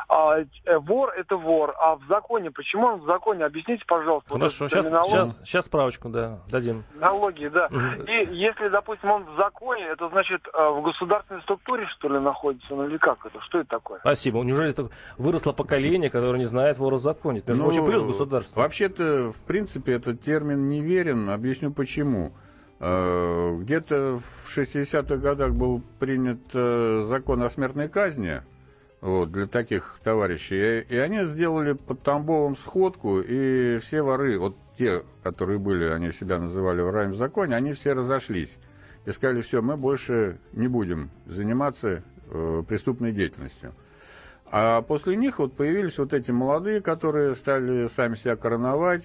А, 0.10 0.40
э, 0.40 0.78
вор 0.80 1.14
это 1.18 1.36
вор, 1.36 1.76
а 1.78 1.96
в 1.96 2.04
законе, 2.08 2.50
почему 2.50 2.88
он 2.88 3.02
в 3.02 3.06
законе? 3.06 3.44
Объясните, 3.44 3.84
пожалуйста. 3.86 4.30
вот 4.30 4.40
Хорошо, 4.40 4.66
эту 4.66 4.74
сейчас, 4.74 4.86
терминологию. 4.86 5.26
сейчас, 5.32 5.48
сейчас 5.48 5.66
справочку 5.66 6.10
да, 6.10 6.40
дадим. 6.50 6.84
Терминологии, 6.94 7.48
да. 7.50 7.68
Мгм. 7.70 8.04
И 8.06 8.34
если, 8.34 8.70
допустим, 8.70 9.12
он 9.12 9.26
в 9.26 9.36
законе, 9.36 9.84
это 9.84 10.08
значит 10.10 10.48
э, 10.54 10.70
в 10.70 10.82
государственной 10.82 11.42
структуре, 11.42 11.86
что 11.88 12.08
ли, 12.08 12.20
находится? 12.20 12.74
Ну 12.74 12.88
или 12.88 12.98
как 12.98 13.26
это? 13.26 13.42
Что 13.42 13.60
это 13.60 13.70
такое? 13.70 14.00
Спасибо. 14.00 14.42
Неужели 14.44 14.70
это 14.70 14.90
выросло 15.18 15.52
поколение, 15.52 16.10
которое 16.10 16.38
не 16.38 16.46
знает 16.46 16.78
вора 16.78 16.96
в 16.96 17.02
законе? 17.02 17.40
Это, 17.40 17.54
прочим, 17.56 17.84
Ну, 17.84 17.88
плюс 17.92 18.06
государства. 18.06 18.62
Вообще-то, 18.78 19.32
в 19.32 19.40
принципе, 19.40 19.94
этот 19.94 20.22
термин 20.22 20.70
неверен. 20.70 21.32
Объясню 21.32 21.72
почему. 21.72 22.32
Э, 22.80 23.58
Где-то 23.60 24.20
в 24.20 24.56
60-х 24.56 25.18
годах 25.18 25.54
был 25.54 25.82
принят 25.98 26.42
э, 26.54 27.04
закон 27.08 27.42
о 27.42 27.50
смертной 27.50 27.90
казни 27.90 28.44
вот, 29.02 29.32
для 29.32 29.48
таких 29.48 30.00
товарищей. 30.04 30.82
И 30.82 30.96
они 30.96 31.24
сделали 31.24 31.74
под 31.74 32.04
Тамбовом 32.04 32.56
сходку, 32.56 33.20
и 33.20 33.80
все 33.80 34.04
воры, 34.04 34.38
вот 34.38 34.56
те, 34.78 35.04
которые 35.24 35.58
были, 35.58 35.86
они 35.86 36.12
себя 36.12 36.38
называли 36.38 36.82
ворами 36.82 37.14
в 37.14 37.18
законе, 37.18 37.56
они 37.56 37.74
все 37.74 37.94
разошлись. 37.94 38.60
И 39.08 39.12
сказали, 39.12 39.42
все, 39.42 39.64
мы 39.64 39.76
больше 39.76 40.38
не 40.54 40.68
будем 40.68 41.10
заниматься 41.26 42.04
э, 42.30 42.64
преступной 42.68 43.12
деятельностью. 43.12 43.74
А 44.50 44.82
после 44.82 45.16
них 45.16 45.40
вот 45.40 45.54
появились 45.54 45.98
вот 45.98 46.14
эти 46.14 46.32
молодые, 46.32 46.82
которые 46.82 47.36
стали 47.36 47.88
сами 47.88 48.16
себя 48.16 48.36
короновать, 48.38 49.04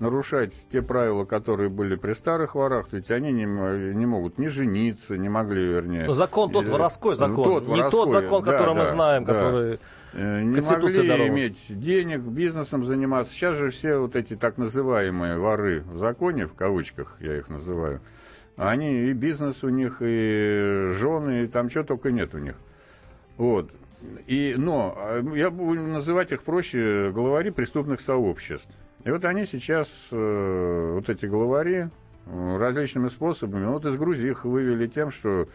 нарушать 0.00 0.52
те 0.70 0.82
правила, 0.82 1.24
которые 1.24 1.70
были 1.70 1.94
при 1.94 2.12
старых 2.14 2.56
ворах, 2.56 2.88
ведь 2.90 3.10
они 3.10 3.30
не, 3.32 3.44
не 3.44 4.06
могут 4.06 4.38
ни 4.38 4.48
жениться, 4.48 5.16
не 5.16 5.28
могли, 5.28 5.64
вернее. 5.64 6.06
Ну, 6.06 6.12
закон 6.12 6.50
тот, 6.50 6.64
Или- 6.64 6.72
воровской 6.72 7.14
закон. 7.14 7.44
Тот 7.44 7.68
не 7.68 7.88
тот 7.90 8.10
закон, 8.10 8.42
да, 8.42 8.52
который 8.52 8.74
мы 8.74 8.84
да, 8.84 8.90
знаем, 8.90 9.24
да. 9.24 9.32
который... 9.32 9.80
Э, 10.14 10.42
не 10.42 10.60
могли 10.60 11.08
даровала. 11.08 11.28
иметь 11.28 11.64
денег, 11.68 12.20
бизнесом 12.20 12.84
заниматься. 12.84 13.32
Сейчас 13.32 13.56
же 13.56 13.70
все 13.70 13.96
вот 13.96 14.16
эти 14.16 14.34
так 14.34 14.58
называемые 14.58 15.38
воры 15.38 15.84
в 15.86 15.96
законе, 15.96 16.46
в 16.46 16.54
кавычках 16.54 17.16
я 17.20 17.38
их 17.38 17.48
называю, 17.48 18.00
они 18.56 19.04
и 19.04 19.12
бизнес 19.12 19.62
у 19.62 19.68
них, 19.68 19.98
и 20.00 20.88
жены, 20.90 21.44
и 21.44 21.46
там 21.46 21.70
что 21.70 21.84
только 21.84 22.10
нет 22.10 22.34
у 22.34 22.38
них. 22.38 22.56
Вот. 23.38 23.70
И, 24.26 24.54
но 24.56 24.94
а, 24.96 25.22
я 25.34 25.50
буду 25.50 25.80
называть 25.80 26.32
их 26.32 26.42
проще 26.42 27.10
главари 27.12 27.50
преступных 27.50 28.00
сообществ. 28.00 28.68
И 29.04 29.10
вот 29.10 29.24
они 29.24 29.46
сейчас, 29.46 29.88
э, 30.12 30.92
вот 30.94 31.08
эти 31.10 31.26
главари, 31.26 31.90
э, 32.26 32.56
различными 32.56 33.08
способами, 33.08 33.66
вот 33.66 33.84
из 33.84 33.96
Грузии 33.96 34.30
их 34.30 34.44
вывели 34.44 34.86
тем, 34.86 35.10
что 35.10 35.48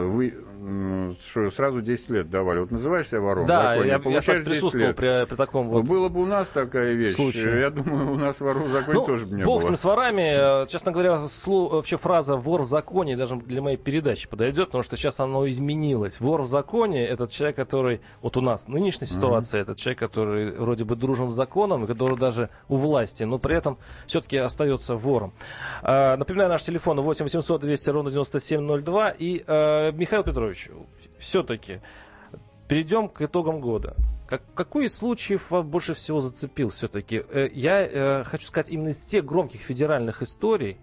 вы 0.00 0.34
м, 0.62 1.16
что 1.24 1.50
сразу 1.50 1.82
10 1.82 2.10
лет 2.10 2.30
давали. 2.30 2.60
Вот 2.60 2.70
называешь 2.70 3.08
себя 3.08 3.20
вором, 3.20 3.46
Да, 3.46 3.72
законе, 3.74 3.86
я, 3.88 3.92
я, 3.94 3.98
получаешь 3.98 4.22
кстати, 4.24 4.38
10 4.40 4.48
присутствовал 4.50 4.86
лет. 4.86 4.96
при, 4.96 5.24
при 5.26 5.36
таком 5.36 5.68
вот... 5.68 5.84
Было 5.84 6.08
бы 6.08 6.22
у 6.22 6.26
нас 6.26 6.48
такая 6.48 6.94
вещь, 6.94 7.16
случае. 7.16 7.60
я 7.60 7.70
думаю, 7.70 8.12
у 8.12 8.14
нас 8.16 8.40
воров 8.40 8.62
в 8.64 8.70
законе 8.70 8.98
Ну, 9.00 9.04
тоже 9.06 9.26
бы 9.26 9.36
не 9.36 9.42
бог 9.44 9.60
было. 9.60 9.68
ним, 9.70 9.76
с 9.76 9.84
ворами. 9.84 10.62
Э, 10.62 10.66
Честно 10.68 10.92
говоря, 10.92 11.10
сло- 11.26 11.68
вообще 11.70 11.96
фраза 11.96 12.36
«вор 12.36 12.62
в 12.62 12.64
законе» 12.64 13.16
даже 13.16 13.36
для 13.36 13.60
моей 13.60 13.76
передачи 13.76 14.28
подойдет, 14.28 14.66
потому 14.66 14.84
что 14.84 14.96
сейчас 14.96 15.18
оно 15.20 15.48
изменилось. 15.50 16.20
Вор 16.20 16.42
в 16.42 16.46
законе— 16.46 17.04
это 17.08 17.26
человек, 17.28 17.56
который... 17.56 18.00
Вот 18.22 18.36
у 18.36 18.40
нас 18.40 18.68
нынешняя 18.68 19.08
ситуация, 19.10 19.62
это 19.62 19.74
человек, 19.74 19.98
который 19.98 20.52
вроде 20.52 20.84
бы 20.84 20.94
дружен 20.96 21.28
с 21.28 21.32
законом, 21.32 21.86
который 21.88 22.16
даже 22.18 22.48
у 22.68 22.76
власти, 22.76 23.24
но 23.24 23.38
при 23.38 23.56
этом 23.56 23.78
все-таки 24.06 24.36
остается 24.36 24.94
вором. 24.94 25.32
А, 25.82 26.16
Напоминаю, 26.16 26.48
наш 26.50 26.62
телефон 26.62 27.00
8 27.00 27.24
800 27.24 27.60
200 27.62 27.90
ровно 27.90 28.10
9702. 28.10 29.10
И, 29.18 29.42
э, 29.46 29.81
Михаил 29.90 30.22
Петрович, 30.22 30.68
все-таки 31.18 31.80
перейдем 32.68 33.08
к 33.08 33.22
итогам 33.22 33.60
года. 33.60 33.96
Как, 34.28 34.42
какой 34.54 34.86
из 34.86 34.96
случаев 34.96 35.50
вас 35.50 35.64
больше 35.64 35.94
всего 35.94 36.20
зацепил 36.20 36.68
все-таки? 36.68 37.22
Я 37.52 37.82
э, 37.82 38.24
хочу 38.24 38.46
сказать 38.46 38.70
именно 38.70 38.88
из 38.88 39.02
тех 39.02 39.24
громких 39.24 39.60
федеральных 39.60 40.22
историй, 40.22 40.78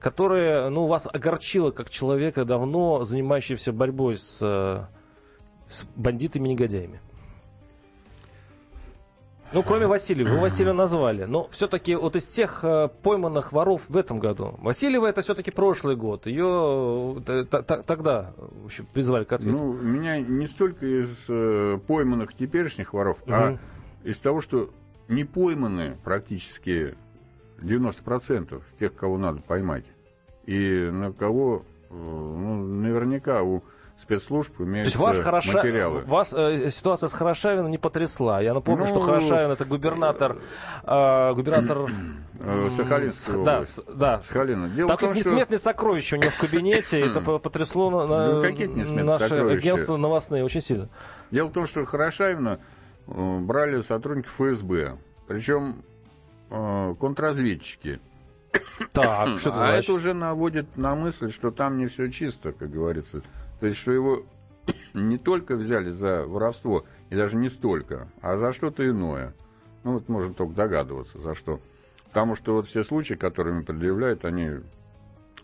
которые 0.00 0.68
ну, 0.68 0.86
вас 0.86 1.06
огорчило 1.10 1.70
как 1.70 1.90
человека, 1.90 2.44
давно 2.44 3.04
занимающегося 3.04 3.72
борьбой 3.72 4.16
с, 4.16 4.38
э, 4.42 4.84
с 5.68 5.84
бандитами 5.96 6.48
и 6.48 6.52
негодяями. 6.52 7.00
Ну, 9.54 9.62
кроме 9.62 9.86
Васильева. 9.86 10.28
Вы 10.28 10.40
Василия 10.40 10.72
назвали. 10.72 11.24
Но 11.24 11.48
все-таки 11.50 11.94
вот 11.94 12.16
из 12.16 12.26
тех 12.26 12.60
э, 12.64 12.88
пойманных 13.02 13.52
воров 13.52 13.88
в 13.88 13.96
этом 13.96 14.18
году. 14.18 14.56
Васильева 14.58 15.06
это 15.06 15.22
все-таки 15.22 15.52
прошлый 15.52 15.94
год. 15.94 16.26
Ее 16.26 17.22
э, 17.26 17.44
т- 17.44 17.62
т- 17.62 17.82
тогда 17.84 18.34
в 18.38 18.66
общем, 18.66 18.86
призвали 18.92 19.22
к 19.24 19.32
ответу. 19.32 19.56
Ну, 19.56 19.72
меня 19.74 20.18
не 20.20 20.46
столько 20.48 20.84
из 20.84 21.24
э, 21.28 21.78
пойманных 21.86 22.34
теперешних 22.34 22.92
воров, 22.92 23.18
Мгм. 23.26 23.32
а 23.34 23.58
из 24.02 24.18
того, 24.18 24.40
что 24.40 24.70
не 25.06 25.24
пойманы 25.24 25.96
практически 26.02 26.96
90% 27.62 28.60
тех, 28.80 28.94
кого 28.94 29.18
надо 29.18 29.40
поймать. 29.40 29.84
И 30.46 30.90
на 30.92 31.12
кого, 31.12 31.64
э, 31.90 31.94
ну, 31.94 32.56
наверняка 32.64 33.42
у 33.42 33.62
спецслужб 34.00 34.56
То 34.56 34.64
есть 34.64 34.96
ваш 34.96 35.18
Хороша... 35.20 35.52
материалы. 35.58 36.02
вас 36.02 36.32
э, 36.32 36.68
ситуация 36.70 37.08
с 37.08 37.12
Хорошавиным 37.12 37.70
не 37.70 37.78
потрясла. 37.78 38.40
Я 38.40 38.52
напомню, 38.54 38.82
Ну, 38.82 38.86
что 38.88 39.00
Хорошавин 39.00 39.50
это 39.50 39.64
губернатор, 39.64 40.38
э, 40.84 41.32
губернатор 41.34 41.90
Э, 42.40 42.68
Сахалинская 42.70 43.44
да, 43.44 43.52
область. 43.54 43.72
с- 43.74 43.82
да. 43.94 44.20
Сахалина. 44.22 44.68
Дело 44.68 44.88
Там 44.88 44.96
в 44.96 45.00
том, 45.00 45.14
что... 45.14 45.30
несметные 45.30 45.58
сокровища 45.58 46.16
у 46.16 46.18
него 46.18 46.30
в 46.32 46.38
кабинете, 46.38 47.00
это 47.00 47.20
по- 47.20 47.38
потрясло 47.38 47.90
на- 48.06 48.42
Ну, 48.42 49.04
наши 49.04 49.28
сокровища? 49.28 49.58
агентства 49.58 49.96
новостные 49.96 50.44
очень 50.44 50.60
сильно. 50.60 50.88
Дело 51.30 51.46
в 51.48 51.52
том, 51.52 51.66
что 51.66 51.84
Хорошавина 51.84 52.58
э, 53.06 53.38
брали 53.38 53.80
сотрудники 53.80 54.26
ФСБ, 54.26 54.96
причем 55.28 55.82
э, 56.50 56.94
контрразведчики. 56.98 58.00
Так, 58.92 59.38
что 59.38 59.50
это 59.50 59.58
а 59.58 59.68
значит? 59.68 59.84
это 59.84 59.92
уже 59.94 60.12
наводит 60.14 60.76
на 60.76 60.94
мысль, 60.94 61.30
что 61.30 61.50
там 61.50 61.78
не 61.78 61.86
все 61.86 62.10
чисто, 62.10 62.52
как 62.52 62.70
говорится. 62.70 63.22
То 63.64 63.68
есть, 63.68 63.80
что 63.80 63.92
его 63.92 64.24
не 64.92 65.16
только 65.16 65.56
взяли 65.56 65.88
за 65.88 66.26
воровство, 66.26 66.84
и 67.08 67.16
даже 67.16 67.36
не 67.36 67.48
столько, 67.48 68.08
а 68.20 68.36
за 68.36 68.52
что-то 68.52 68.86
иное. 68.86 69.32
Ну, 69.84 69.94
вот 69.94 70.10
можно 70.10 70.34
только 70.34 70.52
догадываться, 70.54 71.18
за 71.18 71.34
что. 71.34 71.60
Потому 72.10 72.36
что 72.36 72.52
вот 72.52 72.66
все 72.66 72.84
случаи, 72.84 73.14
которые 73.14 73.54
мне 73.54 73.64
предъявляют, 73.64 74.26
они 74.26 74.50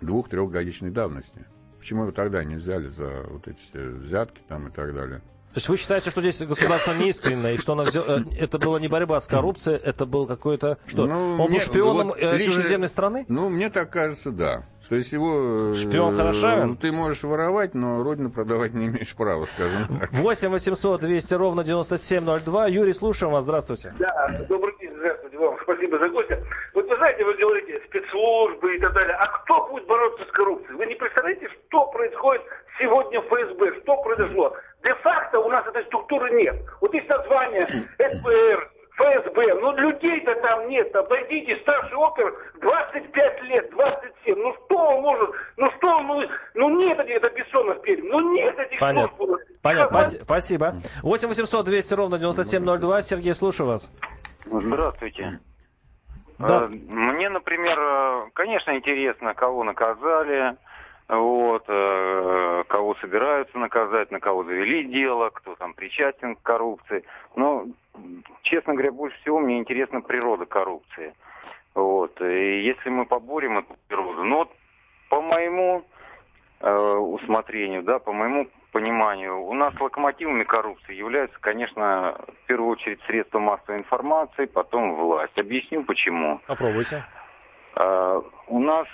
двух-трехгодичной 0.02 0.90
давности. 0.90 1.46
Почему 1.78 2.02
его 2.02 2.12
тогда 2.12 2.44
не 2.44 2.56
взяли 2.56 2.88
за 2.88 3.22
вот 3.30 3.48
эти 3.48 3.58
все 3.70 3.88
взятки 3.88 4.42
там 4.46 4.68
и 4.68 4.70
так 4.70 4.94
далее? 4.94 5.20
То 5.54 5.56
есть 5.56 5.68
вы 5.70 5.78
считаете, 5.78 6.10
что 6.10 6.20
здесь 6.20 6.38
государство 6.42 6.92
неискренне, 6.92 7.54
и 7.54 7.56
что 7.56 7.72
оно 7.72 7.84
взя- 7.84 8.04
э, 8.06 8.36
это 8.38 8.58
была 8.58 8.78
не 8.78 8.88
борьба 8.88 9.18
с 9.18 9.26
коррупцией, 9.28 9.78
это 9.78 10.04
был 10.04 10.26
какой-то... 10.26 10.76
Что, 10.86 11.06
Ну, 11.06 11.32
он 11.32 11.38
был 11.38 11.48
мне- 11.48 11.60
шпионом 11.60 12.08
вот 12.08 12.18
э, 12.18 12.36
лично- 12.36 12.52
чужеземной 12.52 12.88
страны? 12.88 13.24
Ну, 13.28 13.48
мне 13.48 13.70
так 13.70 13.90
кажется, 13.90 14.30
да. 14.30 14.66
То 14.90 14.96
есть 14.96 15.12
его... 15.12 15.70
э, 15.70 15.74
Шпион 15.76 16.16
Хорошавин? 16.16 16.76
Ты 16.76 16.90
можешь 16.90 17.22
воровать, 17.22 17.74
но 17.74 18.02
родину 18.02 18.28
продавать 18.32 18.74
не 18.74 18.86
имеешь 18.86 19.14
права, 19.14 19.44
скажем 19.44 19.86
так. 20.00 20.10
8 20.10 20.48
800 20.50 21.00
200 21.00 21.34
ровно 21.34 21.62
9702. 21.62 22.66
Юрий, 22.66 22.92
слушаем 22.92 23.32
вас. 23.32 23.44
Здравствуйте. 23.44 23.94
Да, 24.00 24.28
добрый 24.48 24.74
день, 24.80 24.90
здравствуйте 24.96 25.38
вам. 25.38 25.56
спасибо 25.62 25.96
за 25.96 26.08
гостя. 26.08 26.42
Вот 26.74 26.88
вы 26.88 26.96
знаете, 26.96 27.24
вы 27.24 27.34
говорите 27.34 27.80
спецслужбы 27.86 28.74
и 28.74 28.80
так 28.80 28.92
далее. 28.94 29.14
А 29.14 29.26
кто 29.28 29.68
будет 29.68 29.86
бороться 29.86 30.24
с 30.24 30.32
коррупцией? 30.32 30.74
Вы 30.76 30.86
не 30.86 30.96
представляете, 30.96 31.48
что 31.68 31.86
происходит 31.92 32.42
сегодня 32.80 33.20
в 33.20 33.26
ФСБ? 33.28 33.80
Что 33.82 33.96
произошло? 34.02 34.56
Де-факто 34.82 35.38
у 35.38 35.48
нас 35.50 35.64
этой 35.68 35.84
структуры 35.84 36.32
нет. 36.32 36.56
Вот 36.80 36.92
есть 36.94 37.08
название 37.08 37.64
СПР, 37.64 38.70
ФСБ. 39.00 39.54
Ну, 39.60 39.76
людей-то 39.76 40.34
там 40.36 40.68
нет. 40.68 40.94
Обойдите 40.94 41.56
старший 41.62 41.96
опер 41.96 42.32
25 42.60 43.42
лет, 43.44 43.70
27. 43.70 44.34
Ну, 44.36 44.54
что 44.66 44.76
он 44.76 45.02
может? 45.02 45.30
Ну, 45.56 45.70
что 45.78 45.96
он... 45.96 46.06
Ну, 46.06 46.28
ну 46.54 46.78
нет 46.78 46.98
этих, 47.00 47.16
это 47.16 47.30
Бессонов 47.30 47.80
Пермь. 47.82 48.06
Ну, 48.08 48.34
нет 48.34 48.58
этих 48.58 48.78
Понятно. 48.78 49.16
служб. 49.16 49.42
Понятно, 49.62 49.98
Спаси- 49.98 50.18
спасибо. 50.22 50.74
8 51.02 51.28
800 51.28 51.66
200 51.66 51.94
ровно 51.94 52.18
9702. 52.18 53.02
Сергей, 53.02 53.34
слушаю 53.34 53.68
вас. 53.68 53.90
Здравствуйте. 54.46 55.40
Да. 56.38 56.62
Э, 56.64 56.68
Мне, 56.68 57.28
например, 57.28 57.78
э, 57.78 58.30
конечно, 58.34 58.74
интересно, 58.74 59.34
кого 59.34 59.62
наказали, 59.64 60.56
вот, 61.18 61.64
э, 61.66 62.64
кого 62.68 62.94
собираются 62.96 63.58
наказать, 63.58 64.12
на 64.12 64.20
кого 64.20 64.44
завели 64.44 64.84
дело, 64.84 65.30
кто 65.30 65.56
там 65.56 65.74
причастен 65.74 66.36
к 66.36 66.42
коррупции. 66.42 67.04
Но, 67.34 67.66
честно 68.42 68.74
говоря, 68.74 68.92
больше 68.92 69.20
всего 69.20 69.40
мне 69.40 69.58
интересна 69.58 70.02
природа 70.02 70.46
коррупции. 70.46 71.12
Вот. 71.74 72.20
И 72.20 72.60
если 72.62 72.90
мы 72.90 73.06
поборем 73.06 73.58
эту 73.58 73.74
природу, 73.88 74.22
ну 74.22 74.36
вот 74.36 74.52
по 75.08 75.20
моему 75.20 75.84
э, 76.60 76.72
усмотрению, 76.72 77.82
да, 77.82 77.98
по 77.98 78.12
моему 78.12 78.48
пониманию, 78.70 79.42
у 79.42 79.52
нас 79.54 79.74
локомотивами 79.80 80.44
коррупции 80.44 80.94
являются, 80.94 81.36
конечно, 81.40 82.20
в 82.44 82.46
первую 82.46 82.70
очередь 82.70 83.00
средства 83.08 83.40
массовой 83.40 83.78
информации, 83.78 84.44
потом 84.44 84.94
власть. 84.94 85.36
Объясню 85.36 85.82
почему. 85.82 86.40
Попробуйте. 86.46 87.04
Э, 87.74 88.22
У 88.46 88.60
нас 88.60 88.86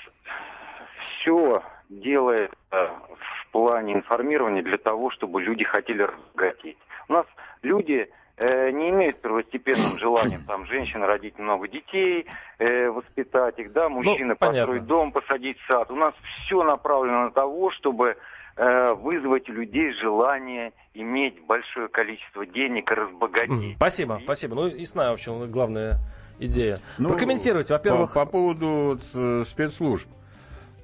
все 1.21 1.63
делается 1.89 2.57
в 2.71 3.51
плане 3.53 3.95
информирования 3.95 4.63
для 4.63 4.79
того, 4.79 5.11
чтобы 5.11 5.43
люди 5.43 5.65
хотели 5.65 6.03
разбогатеть. 6.03 6.79
У 7.09 7.13
нас 7.13 7.27
люди 7.63 8.09
э, 8.37 8.71
не 8.71 8.91
имеют 8.91 9.21
первостепенным 9.21 9.99
желанием 9.99 10.43
там 10.47 10.67
женщин 10.67 11.03
родить 11.03 11.39
много 11.39 11.69
детей, 11.69 12.27
э, 12.59 12.89
воспитать 12.91 13.59
их, 13.59 13.73
да, 13.73 13.89
мужчины 13.89 14.31
Ну, 14.31 14.37
понятно. 14.37 14.61
построить 14.61 14.87
дом, 14.87 15.13
посадить 15.13 15.59
сад. 15.71 15.91
У 15.91 15.97
нас 15.97 16.15
все 16.45 16.63
направлено 16.63 17.25
на 17.25 17.31
того, 17.31 17.71
чтобы 17.71 18.17
э, 18.57 18.93
вызвать 18.95 19.49
у 19.49 19.53
людей 19.53 19.93
желание 19.93 20.73
иметь 20.95 21.41
большое 21.47 21.89
количество 21.89 22.47
денег 22.47 22.91
и 22.91 22.95
разбогатеть. 22.95 23.77
Спасибо, 23.77 24.21
спасибо. 24.25 24.55
Ну, 24.55 24.67
ясна, 24.67 25.11
в 25.11 25.15
общем, 25.15 25.51
главная 25.51 25.99
идея. 26.39 26.81
Ну, 26.99 27.11
Прокомментируйте, 27.11 27.75
во-первых... 27.75 28.13
По, 28.13 28.25
по 28.25 28.33
поводу 28.33 28.99
э, 29.15 29.45
спецслужб. 29.47 30.09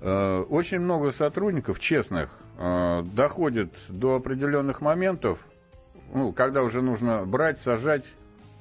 Э, 0.05 0.45
Очень 0.49 0.81
много 0.81 1.13
сотрудников 1.13 1.79
честных 1.79 2.31
э, 2.59 3.05
доходит 3.15 3.71
до 3.89 4.17
определенных 4.17 4.81
моментов, 4.81 5.47
ну, 6.13 6.33
когда 6.33 6.65
уже 6.65 6.83
нужно 6.83 7.25
брать, 7.25 7.61
сажать 7.61 8.05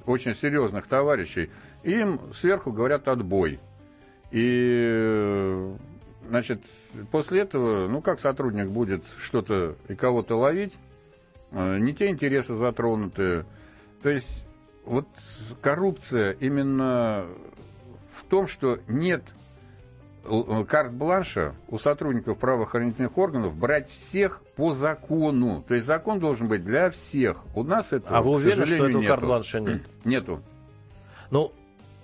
очень 0.06 0.36
серьезных 0.36 0.86
товарищей, 0.86 1.50
им 1.82 2.20
сверху 2.32 2.70
говорят 2.70 3.08
отбой. 3.08 3.58
И, 4.30 5.74
значит, 6.28 6.62
после 7.10 7.40
этого, 7.40 7.88
ну, 7.88 8.00
как 8.02 8.20
сотрудник 8.20 8.68
будет 8.68 9.02
что-то 9.18 9.74
и 9.88 9.96
кого-то 9.96 10.36
ловить, 10.36 10.76
э, 11.50 11.78
не 11.78 11.92
те 11.92 12.06
интересы 12.06 12.54
затронуты. 12.54 13.46
То 14.04 14.10
есть 14.10 14.46
вот 14.84 15.08
коррупция 15.60 16.36
именно 16.38 17.26
в 18.08 18.22
том, 18.26 18.46
что 18.46 18.78
нет 18.86 19.24
карт-бланша 20.22 21.54
у 21.68 21.78
сотрудников 21.78 22.38
правоохранительных 22.38 23.18
органов 23.18 23.56
брать 23.56 23.88
всех 23.88 24.40
по 24.56 24.72
закону. 24.72 25.64
То 25.66 25.74
есть 25.74 25.86
закон 25.86 26.20
должен 26.20 26.48
быть 26.48 26.64
для 26.64 26.90
всех. 26.90 27.42
У 27.54 27.64
нас 27.64 27.92
это, 27.92 28.16
А 28.16 28.22
вы 28.22 28.32
уверены, 28.32 28.66
что 28.66 28.86
этого 28.86 29.04
карт-бланша 29.04 29.60
нет? 29.60 29.82
Нету. 30.04 30.42
Ну, 31.30 31.52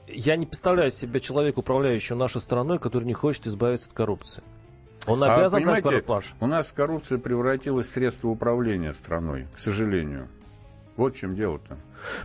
я 0.08 0.36
не 0.36 0.46
представляю 0.46 0.90
себе 0.90 1.20
человека, 1.20 1.60
управляющего 1.60 2.16
нашей 2.16 2.40
страной, 2.40 2.78
который 2.78 3.04
не 3.04 3.14
хочет 3.14 3.46
избавиться 3.46 3.88
от 3.88 3.94
коррупции. 3.94 4.42
Он 5.06 5.22
А, 5.24 5.36
обязан 5.36 5.64
дать 5.64 5.82
понимаете. 5.82 6.34
У 6.40 6.46
нас 6.46 6.72
коррупция 6.72 7.18
превратилась 7.18 7.86
в 7.86 7.90
средство 7.90 8.28
управления 8.28 8.92
страной, 8.92 9.46
к 9.54 9.58
сожалению. 9.58 10.28
Вот 10.98 11.14
в 11.14 11.18
чем 11.18 11.36
дело-то. 11.36 11.76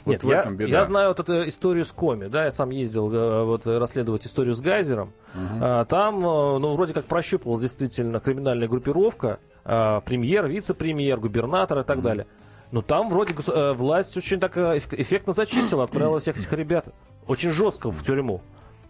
Вот 0.04 0.14
Нет, 0.14 0.24
в 0.24 0.28
я, 0.30 0.40
этом 0.40 0.58
беда. 0.58 0.70
я 0.72 0.84
знаю 0.84 1.10
вот 1.10 1.20
эту 1.20 1.48
историю 1.48 1.86
с 1.86 1.92
Коми, 1.92 2.26
да, 2.26 2.46
я 2.46 2.52
сам 2.52 2.72
ездил 2.72 3.12
э, 3.14 3.44
вот 3.44 3.68
э, 3.68 3.78
расследовать 3.78 4.26
историю 4.26 4.56
с 4.56 4.62
Гайзером. 4.62 5.14
А, 5.36 5.86
Там, 5.86 6.18
э, 6.18 6.58
ну, 6.58 6.74
вроде 6.76 6.92
как 6.94 7.06
прощупывалась 7.06 7.62
действительно 7.62 8.20
криминальная 8.20 8.68
группировка, 8.68 9.38
а, 9.64 10.02
премьер, 10.02 10.48
вице-премьер, 10.48 11.20
губернатор 11.20 11.80
и 11.80 11.84
так 11.84 12.02
далее. 12.02 12.26
Но 12.72 12.82
там 12.82 13.10
вроде 13.12 13.36
власть 13.76 14.18
очень 14.18 14.40
так 14.40 14.58
эфф- 14.58 14.96
эффектно 15.00 15.34
зачистила, 15.34 15.84
отправила 15.84 16.18
всех 16.20 16.38
этих 16.40 16.52
ребят 16.54 16.88
очень 17.28 17.52
жестко 17.52 17.92
в 17.92 18.04
тюрьму. 18.04 18.42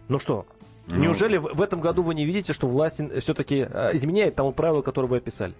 Ну 0.08 0.18
что, 0.18 0.46
неужели 0.86 1.36
в 1.36 1.42
в 1.54 1.60
этом 1.60 1.82
году 1.82 2.02
вы 2.02 2.14
не 2.14 2.24
видите, 2.24 2.54
что 2.54 2.66
власть 2.66 3.02
все-таки 3.20 3.60
изменяет 3.92 4.34
тому 4.34 4.52
правилу, 4.52 4.82
которое 4.82 5.08
вы 5.08 5.18
описали? 5.18 5.52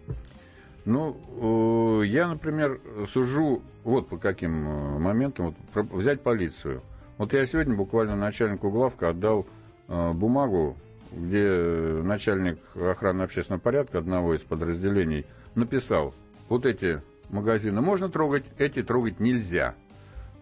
Ну, 0.84 2.00
э, 2.02 2.06
я, 2.06 2.28
например, 2.28 2.80
сужу 3.08 3.62
вот 3.84 4.08
по 4.08 4.16
каким 4.16 4.68
э, 4.68 4.98
моментам. 4.98 5.54
Вот, 5.74 5.86
взять 5.92 6.22
полицию. 6.22 6.82
Вот 7.18 7.32
я 7.32 7.46
сегодня 7.46 7.76
буквально 7.76 8.16
начальнику 8.16 8.70
главка 8.70 9.10
отдал 9.10 9.46
э, 9.88 10.12
бумагу, 10.12 10.76
где 11.12 12.00
начальник 12.02 12.58
охраны 12.74 13.22
общественного 13.22 13.60
порядка 13.60 13.98
одного 13.98 14.34
из 14.34 14.40
подразделений 14.40 15.26
написал, 15.54 16.12
вот 16.48 16.66
эти 16.66 17.00
магазины 17.30 17.80
можно 17.80 18.08
трогать, 18.08 18.44
эти 18.58 18.82
трогать 18.82 19.20
нельзя. 19.20 19.74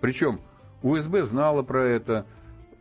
Причем 0.00 0.40
УСБ 0.82 1.24
знала 1.24 1.62
про 1.62 1.84
это, 1.84 2.26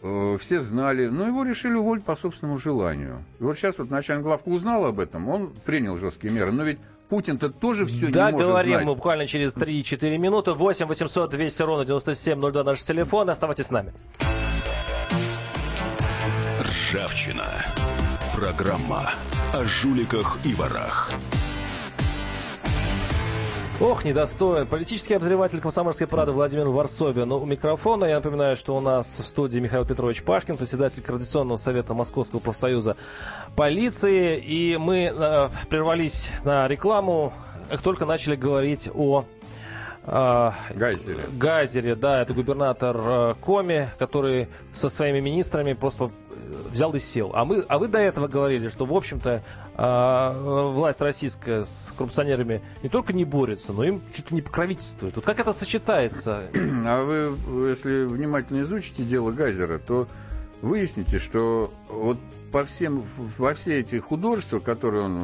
э, 0.02 0.38
все 0.40 0.60
знали, 0.62 1.08
но 1.08 1.28
его 1.28 1.44
решили 1.44 1.74
уволить 1.74 2.06
по 2.06 2.16
собственному 2.16 2.58
желанию. 2.58 3.24
И 3.40 3.44
вот 3.44 3.58
сейчас 3.58 3.78
вот 3.78 3.90
начальник 3.90 4.24
главка 4.24 4.48
узнал 4.50 4.86
об 4.86 5.00
этом, 5.00 5.28
он 5.28 5.54
принял 5.66 5.98
жесткие 5.98 6.34
меры. 6.34 6.52
Но 6.52 6.64
ведь 6.64 6.80
Путин-то 7.12 7.50
тоже 7.50 7.86
все 7.86 8.08
да, 8.08 8.28
не 8.28 8.38
может 8.38 8.48
говорим 8.48 8.74
знать. 8.76 8.86
мы 8.86 8.96
буквально 8.96 9.28
через 9.28 9.54
3-4 9.54 10.18
минуты. 10.18 10.54
8 10.54 10.86
800 10.86 11.30
200 11.30 11.62
ровно 11.64 11.84
9702 11.84 12.64
наш 12.64 12.82
телефон. 12.84 13.30
Оставайтесь 13.30 13.66
с 13.66 13.72
нами. 13.72 13.92
Ржавчина. 16.62 17.66
Программа 18.34 19.12
о 19.54 19.66
жуликах 19.66 20.40
и 20.46 20.54
ворах. 20.54 21.12
Ох, 23.82 24.06
недостоин. 24.06 24.68
Политический 24.68 25.16
обозреватель 25.16 25.60
комсомольской 25.60 26.06
правды 26.06 26.34
Владимир 26.34 26.68
Варсобин 26.68 27.32
у 27.32 27.44
микрофона. 27.46 28.06
Я 28.06 28.18
напоминаю, 28.18 28.56
что 28.56 28.76
у 28.76 28.80
нас 28.80 29.20
в 29.20 29.26
студии 29.26 29.58
Михаил 29.58 29.86
Петрович 29.86 30.22
Пашкин, 30.22 30.56
председатель 30.56 31.02
Координационного 31.02 31.58
совета 31.58 31.96
Московского 31.96 32.40
профсоюза 32.40 32.96
полиции. 33.56 34.38
И 34.38 34.78
мы 34.78 35.12
э, 35.12 35.50
прервались 35.68 36.30
на 36.44 36.68
рекламу, 36.68 37.34
как 37.72 37.82
только 37.82 38.06
начали 38.06 38.36
говорить 38.36 38.88
о 38.94 39.26
э, 40.04 40.52
Гайзере. 40.76 41.22
Газере, 41.40 41.96
да, 41.96 42.22
это 42.22 42.36
губернатор 42.36 42.96
э, 43.04 43.36
Коми, 43.42 43.90
который 43.98 44.48
со 44.76 44.92
своими 44.92 45.22
министрами 45.22 45.74
просто 45.74 46.12
взял 46.72 46.94
и 46.94 47.00
сел. 47.00 47.32
А, 47.34 47.46
мы, 47.46 47.64
а 47.68 47.78
вы 47.80 47.88
до 47.88 48.00
этого 48.00 48.28
говорили, 48.28 48.68
что, 48.68 48.86
в 48.86 48.94
общем-то, 48.94 49.42
э, 49.78 50.72
власть 50.74 51.02
российская 51.02 51.64
с 51.64 51.94
коррупционерами 51.98 52.62
не 52.84 52.90
только 52.90 53.14
не 53.14 53.26
борется, 53.26 53.74
но 53.74 53.84
им 53.84 53.96
ли 53.96 54.24
не 54.32 54.42
покровительствует. 54.42 55.16
Вот 55.16 55.26
как 55.26 55.40
это 55.40 55.54
сочетается? 55.54 56.44
А 56.84 57.04
вы, 57.04 57.70
если 57.70 58.06
внимательно 58.06 58.62
изучите 58.62 59.04
дело 59.04 59.32
Гайзера, 59.32 59.78
то 59.80 60.08
выясните, 60.62 61.20
что 61.20 61.72
вот 61.90 62.18
по 62.52 62.66
всем, 62.66 63.04
во 63.18 63.54
все 63.54 63.80
эти 63.80 63.98
художества, 64.00 64.60
которые 64.60 65.06
он 65.06 65.20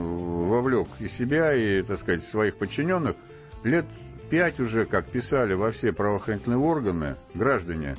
вовлек 0.47 0.87
и 0.99 1.07
себя, 1.07 1.53
и, 1.53 1.81
так 1.81 1.99
сказать, 1.99 2.23
своих 2.23 2.57
подчиненных, 2.57 3.15
лет 3.63 3.85
пять 4.29 4.59
уже, 4.59 4.85
как 4.85 5.07
писали 5.07 5.53
во 5.53 5.71
все 5.71 5.91
правоохранительные 5.91 6.59
органы, 6.59 7.15
граждане. 7.33 7.95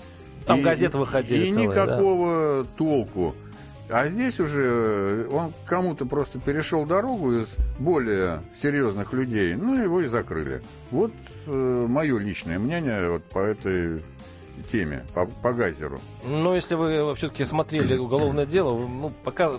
Там 0.48 0.62
газеты 0.62 0.98
выходили 0.98 1.46
И 1.46 1.50
целые, 1.50 1.68
никакого 1.68 2.64
толку. 2.76 3.34
А 3.90 4.06
здесь 4.06 4.38
уже 4.38 5.26
он 5.30 5.54
кому-то 5.64 6.04
просто 6.04 6.38
перешел 6.38 6.84
дорогу 6.84 7.32
из 7.32 7.56
более 7.78 8.42
серьезных 8.62 9.12
людей, 9.14 9.54
ну 9.54 9.82
его 9.82 10.02
и 10.02 10.06
закрыли. 10.06 10.62
Вот 10.90 11.12
э, 11.46 11.87
мое 11.88 12.18
личное 12.18 12.58
мнение 12.58 13.11
вот 13.11 13.24
по 13.24 13.38
этой 13.38 14.02
теме, 14.70 15.06
по, 15.14 15.24
по 15.26 15.52
Газеру. 15.52 16.00
Ну, 16.24 16.54
если 16.54 16.74
вы 16.74 17.14
все-таки 17.14 17.44
смотрели 17.44 17.96
уголовное 17.96 18.44
дело, 18.44 18.76
ну, 18.87 19.11
пока 19.24 19.52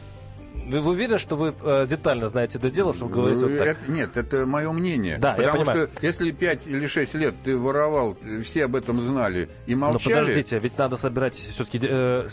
Вы, 0.68 0.82
вы 0.82 0.92
уверены, 0.92 1.18
что 1.18 1.36
вы 1.36 1.54
э, 1.64 1.88
детально 1.88 2.28
знаете 2.28 2.58
это 2.58 2.70
дело, 2.70 2.94
что 2.94 3.06
вы 3.06 3.12
говорите 3.14 3.46
вот 3.46 3.58
так? 3.58 3.68
Это- 3.68 3.92
нет, 3.92 4.18
это 4.18 4.46
мое 4.46 4.72
мнение. 4.72 5.18
Да, 5.18 5.30
я 5.32 5.36
Потому 5.36 5.64
понимаю. 5.66 5.90
что 5.96 6.06
если 6.06 6.32
5 6.32 6.68
или 6.68 6.86
6 6.88 7.14
лет 7.16 7.36
ты 7.44 7.58
воровал, 7.58 8.18
все 8.44 8.66
об 8.66 8.76
этом 8.76 9.02
знали 9.02 9.50
и 9.66 9.74
Но 9.76 9.88
молчали. 9.92 10.14
Ну, 10.14 10.20
подождите, 10.22 10.60
ведь 10.60 10.78
надо 10.78 10.96
собирать 10.98 11.36
все-таки, 11.36 11.80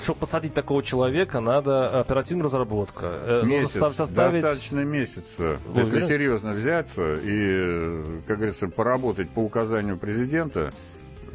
чтобы 0.02 0.18
посадить 0.20 0.52
такого 0.54 0.82
человека, 0.82 1.40
надо 1.40 2.00
оперативную 2.00 2.46
разработку. 2.46 3.00
Э, 3.04 3.42
Месяц, 3.44 3.70
со- 3.72 3.92
составить... 3.92 4.42
достаточно 4.42 4.80
месяца, 4.80 5.58
Вы 5.66 5.80
если 5.80 5.92
уверены? 5.92 6.08
серьезно 6.08 6.52
взяться 6.52 7.14
и, 7.14 7.20
э, 7.24 8.04
как 8.26 8.36
говорится, 8.36 8.68
поработать 8.68 9.30
по 9.30 9.40
указанию 9.40 9.96
президента, 9.96 10.72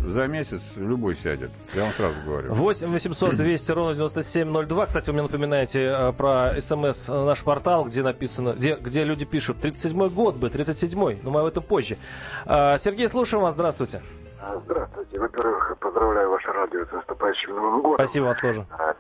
за 0.06 0.28
месяц 0.28 0.62
любой 0.76 1.16
сядет. 1.16 1.52
Я 1.74 1.84
вам 1.84 1.92
сразу 1.92 2.16
говорю. 2.26 2.54
8 2.54 2.88
800 2.88 3.36
200 3.36 3.72
ровно 3.72 3.94
9702. 3.94 4.86
Кстати, 4.86 5.08
вы 5.10 5.14
мне 5.14 5.22
напоминаете 5.24 5.84
э, 5.84 6.12
про 6.14 6.54
СМС 6.60 7.10
э, 7.10 7.14
наш 7.14 7.44
портал, 7.44 7.86
где 7.86 8.02
написано, 8.02 8.54
где, 8.54 8.76
где 8.76 9.04
люди 9.04 9.26
пишут 9.26 9.58
37-й 9.64 10.10
год 10.10 10.36
бы, 10.36 10.48
37-й, 10.48 11.20
но 11.24 11.32
мы 11.32 11.42
об 11.42 11.46
этом 11.46 11.64
позже. 11.64 11.98
А, 12.46 12.78
Сергей, 12.78 13.08
слушаем 13.10 13.44
вас, 13.44 13.54
здравствуйте. 13.54 14.02
А, 14.42 14.60
Здравствуйте. 14.66 15.20
Во-первых, 15.20 15.78
поздравляю 15.80 16.30
ваше 16.30 16.48
радио 16.52 16.86
с 16.86 16.92
наступающим 16.92 17.56
Новым 17.56 17.82
годом. 17.82 17.98
Спасибо 17.98 18.26
вас 18.26 18.40
тоже. 18.40 18.66
А, 18.72 18.96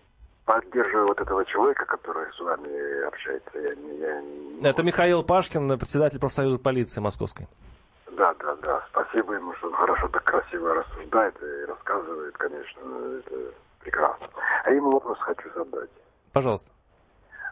Поддерживаю 0.45 1.07
вот 1.07 1.19
этого 1.19 1.45
человека, 1.45 1.85
который 1.85 2.25
с 2.33 2.39
вами 2.39 3.07
общается. 3.07 3.51
Я, 3.59 4.19
я 4.61 4.69
Это 4.69 4.83
Михаил 4.83 5.23
Пашкин, 5.23 5.79
председатель 5.79 6.19
профсоюза 6.19 6.59
полиции 6.59 6.99
московской. 6.99 7.47
Да, 8.21 8.35
да, 8.35 8.55
да. 8.61 8.83
Спасибо 8.91 9.33
ему, 9.33 9.51
что 9.55 9.69
он 9.69 9.73
хорошо 9.73 10.07
так 10.09 10.23
красиво 10.25 10.75
рассуждает 10.75 11.35
и 11.41 11.65
рассказывает, 11.65 12.37
конечно. 12.37 12.79
Это 13.17 13.35
прекрасно. 13.79 14.27
А 14.63 14.69
ему 14.69 14.91
вопрос 14.91 15.17
хочу 15.21 15.49
задать. 15.55 15.89
Пожалуйста. 16.31 16.69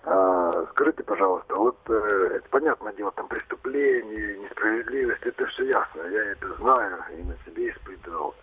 А, 0.03 0.65
скажите, 0.69 1.01
пожалуйста, 1.01 1.55
вот 1.55 1.75
э, 1.89 2.29
это 2.35 2.47
понятное 2.49 2.93
дело, 2.93 3.11
там 3.13 3.27
преступление, 3.27 4.37
несправедливость, 4.37 5.23
это 5.23 5.43
все 5.47 5.63
ясно. 5.69 6.01
Я 6.01 6.23
это 6.33 6.53
знаю 6.57 7.03
и 7.17 7.23
на 7.23 7.35
себе 7.45 7.71
испытывал 7.71 8.35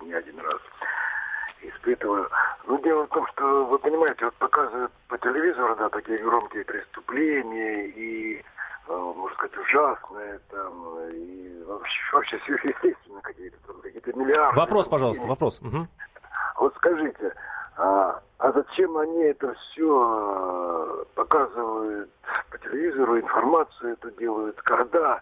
не 0.00 0.12
один 0.12 0.38
раз. 0.38 0.60
Испытываю. 1.60 2.30
Но 2.68 2.78
дело 2.78 3.04
в 3.06 3.08
том, 3.08 3.26
что 3.32 3.66
вы 3.66 3.80
понимаете, 3.80 4.26
вот 4.26 4.34
показывают 4.34 4.92
по 5.08 5.18
телевизору, 5.18 5.74
да, 5.74 5.88
такие 5.88 6.18
громкие 6.18 6.64
преступления 6.64 7.88
и, 7.88 8.44
можно 8.88 9.34
сказать, 9.36 9.56
ужасные 9.56 10.40
там, 10.50 10.98
и 11.10 11.62
вообще, 11.64 12.00
вообще 12.12 12.38
сверхъестественно 12.44 13.20
какие-то 13.22 13.56
там, 13.66 13.80
какие-то 13.80 14.12
миллиарды. 14.12 14.58
Вопрос, 14.58 14.88
пожалуйста, 14.88 15.26
вопрос. 15.26 15.60
Вот 16.58 16.74
скажите, 16.76 17.34
а, 17.76 18.20
а 18.38 18.52
зачем 18.52 18.96
они 18.96 19.22
это 19.24 19.54
все 19.54 21.06
показывают 21.14 22.10
по 22.50 22.58
телевизору, 22.58 23.18
информацию 23.18 23.94
эту 23.94 24.10
делают, 24.12 24.60
когда 24.62 25.20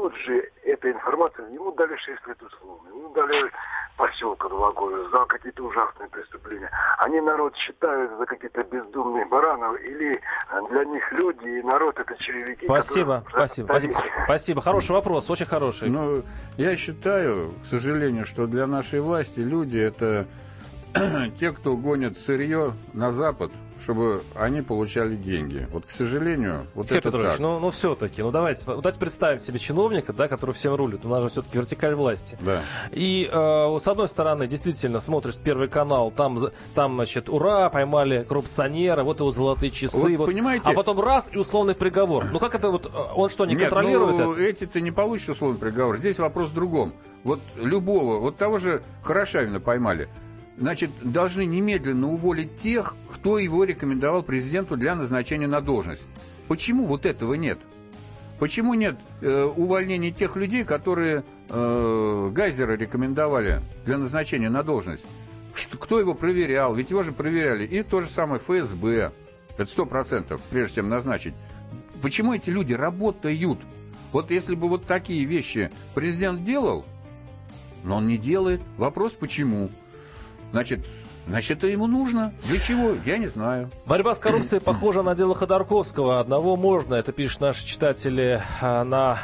тут 0.00 0.16
же 0.16 0.50
эта 0.64 0.90
информация, 0.90 1.46
ему 1.50 1.72
дали 1.72 1.94
6 1.96 2.26
лет 2.26 2.42
условно, 2.42 2.88
ему 2.88 3.10
дали 3.10 3.50
поселка 3.98 4.48
два 4.48 4.72
года 4.72 5.10
за 5.10 5.26
какие-то 5.26 5.62
ужасные 5.62 6.08
преступления. 6.08 6.70
Они 6.98 7.20
народ 7.20 7.54
считают 7.56 8.10
за 8.18 8.24
какие-то 8.24 8.64
бездумные 8.64 9.26
баранов, 9.26 9.78
или 9.82 10.18
а, 10.48 10.62
для 10.70 10.84
них 10.86 11.12
люди 11.12 11.48
и 11.48 11.62
народ 11.62 11.98
это 11.98 12.16
черевики. 12.16 12.64
Спасибо, 12.64 13.22
которые- 13.26 13.46
спасибо, 13.46 13.66
спасибо. 13.66 13.94
Спасибо. 14.24 14.62
Хороший 14.62 14.92
вопрос, 14.92 15.28
очень 15.28 15.46
хороший. 15.46 15.90
Ну, 15.90 16.22
я 16.56 16.74
считаю, 16.76 17.52
к 17.62 17.66
сожалению, 17.66 18.24
что 18.24 18.46
для 18.46 18.66
нашей 18.66 19.00
власти 19.00 19.40
люди 19.40 19.76
это 19.76 20.26
те, 21.38 21.52
кто 21.52 21.76
гонит 21.76 22.16
сырье 22.16 22.72
на 22.94 23.12
Запад, 23.12 23.50
чтобы 23.80 24.22
они 24.34 24.62
получали 24.62 25.16
деньги. 25.16 25.66
Вот, 25.72 25.86
к 25.86 25.90
сожалению, 25.90 26.66
вот 26.74 26.86
Сергей 26.86 26.98
это 26.98 27.08
Петрович, 27.08 27.32
так. 27.32 27.40
ну, 27.40 27.58
ну 27.58 27.70
все-таки, 27.70 28.22
ну 28.22 28.30
давайте, 28.30 28.62
вот 28.66 28.82
давайте 28.82 28.98
представим 28.98 29.40
себе 29.40 29.58
чиновника, 29.58 30.12
да, 30.12 30.28
который 30.28 30.52
всем 30.52 30.74
рулит. 30.74 31.04
У 31.04 31.08
нас 31.08 31.22
же 31.22 31.28
все-таки 31.30 31.58
вертикаль 31.58 31.94
власти. 31.94 32.38
Да. 32.40 32.62
И 32.90 33.28
э, 33.30 33.66
вот 33.66 33.82
с 33.82 33.88
одной 33.88 34.08
стороны, 34.08 34.46
действительно, 34.46 35.00
смотришь 35.00 35.36
Первый 35.36 35.68
канал, 35.68 36.10
там, 36.10 36.38
там, 36.74 36.94
значит, 36.96 37.28
ура, 37.28 37.70
поймали 37.70 38.24
коррупционера, 38.28 39.02
вот 39.02 39.20
его 39.20 39.30
золотые 39.30 39.70
часы. 39.70 40.16
Вот 40.16 40.26
понимаете- 40.26 40.70
А 40.70 40.74
потом 40.74 41.00
раз 41.00 41.30
и 41.32 41.38
условный 41.38 41.74
приговор. 41.74 42.26
Ну 42.30 42.38
как 42.38 42.54
это 42.54 42.70
вот, 42.70 42.86
э, 42.86 42.88
он 43.14 43.28
что, 43.30 43.46
не 43.46 43.54
Нет, 43.54 43.62
контролирует 43.62 44.18
ну, 44.18 44.32
это? 44.32 44.42
эти-то 44.42 44.80
не 44.80 44.90
получат 44.90 45.30
условный 45.30 45.58
приговор. 45.58 45.98
Здесь 45.98 46.18
вопрос 46.18 46.50
в 46.50 46.54
другом. 46.54 46.92
Вот 47.24 47.40
любого, 47.56 48.18
вот 48.18 48.36
того 48.36 48.58
же 48.58 48.82
Хорошавина 49.02 49.60
поймали. 49.60 50.08
Значит, 50.58 50.90
должны 51.02 51.46
немедленно 51.46 52.08
уволить 52.08 52.56
тех, 52.56 52.94
кто 53.10 53.38
его 53.38 53.64
рекомендовал 53.64 54.22
президенту 54.22 54.76
для 54.76 54.94
назначения 54.94 55.46
на 55.46 55.60
должность. 55.60 56.02
Почему 56.48 56.84
вот 56.86 57.06
этого 57.06 57.34
нет? 57.34 57.58
Почему 58.38 58.74
нет 58.74 58.96
э, 59.20 59.44
увольнения 59.44 60.10
тех 60.10 60.36
людей, 60.36 60.64
которые 60.64 61.24
э, 61.48 62.30
Гайзера 62.32 62.72
рекомендовали 62.72 63.60
для 63.84 63.98
назначения 63.98 64.48
на 64.48 64.62
должность? 64.62 65.04
Что, 65.54 65.78
кто 65.78 66.00
его 66.00 66.14
проверял? 66.14 66.74
Ведь 66.74 66.90
его 66.90 67.02
же 67.02 67.12
проверяли. 67.12 67.66
И 67.66 67.82
то 67.82 68.00
же 68.00 68.08
самое 68.08 68.40
ФСБ. 68.40 69.12
Это 69.56 69.70
сто 69.70 69.84
процентов, 69.84 70.40
прежде 70.50 70.76
чем 70.76 70.88
назначить. 70.88 71.34
Почему 72.00 72.34
эти 72.34 72.50
люди 72.50 72.72
работают? 72.72 73.58
Вот 74.12 74.30
если 74.30 74.54
бы 74.54 74.68
вот 74.68 74.84
такие 74.84 75.24
вещи 75.24 75.70
президент 75.94 76.42
делал, 76.42 76.84
но 77.84 77.96
он 77.96 78.08
не 78.08 78.16
делает. 78.16 78.60
Вопрос 78.76 79.12
почему? 79.12 79.70
Значит, 80.52 80.80
значит, 81.28 81.58
это 81.58 81.66
ему 81.68 81.86
нужно. 81.86 82.32
Для 82.44 82.58
чего? 82.58 82.94
Я 83.04 83.18
не 83.18 83.26
знаю. 83.28 83.70
Борьба 83.86 84.14
с 84.14 84.18
коррупцией 84.18 84.60
похожа 84.60 85.02
на 85.02 85.14
дело 85.14 85.34
Ходорковского. 85.34 86.20
Одного 86.20 86.56
можно, 86.56 86.94
это 86.94 87.12
пишут 87.12 87.40
наши 87.40 87.66
читатели 87.66 88.42
а, 88.60 88.84
на 88.84 89.18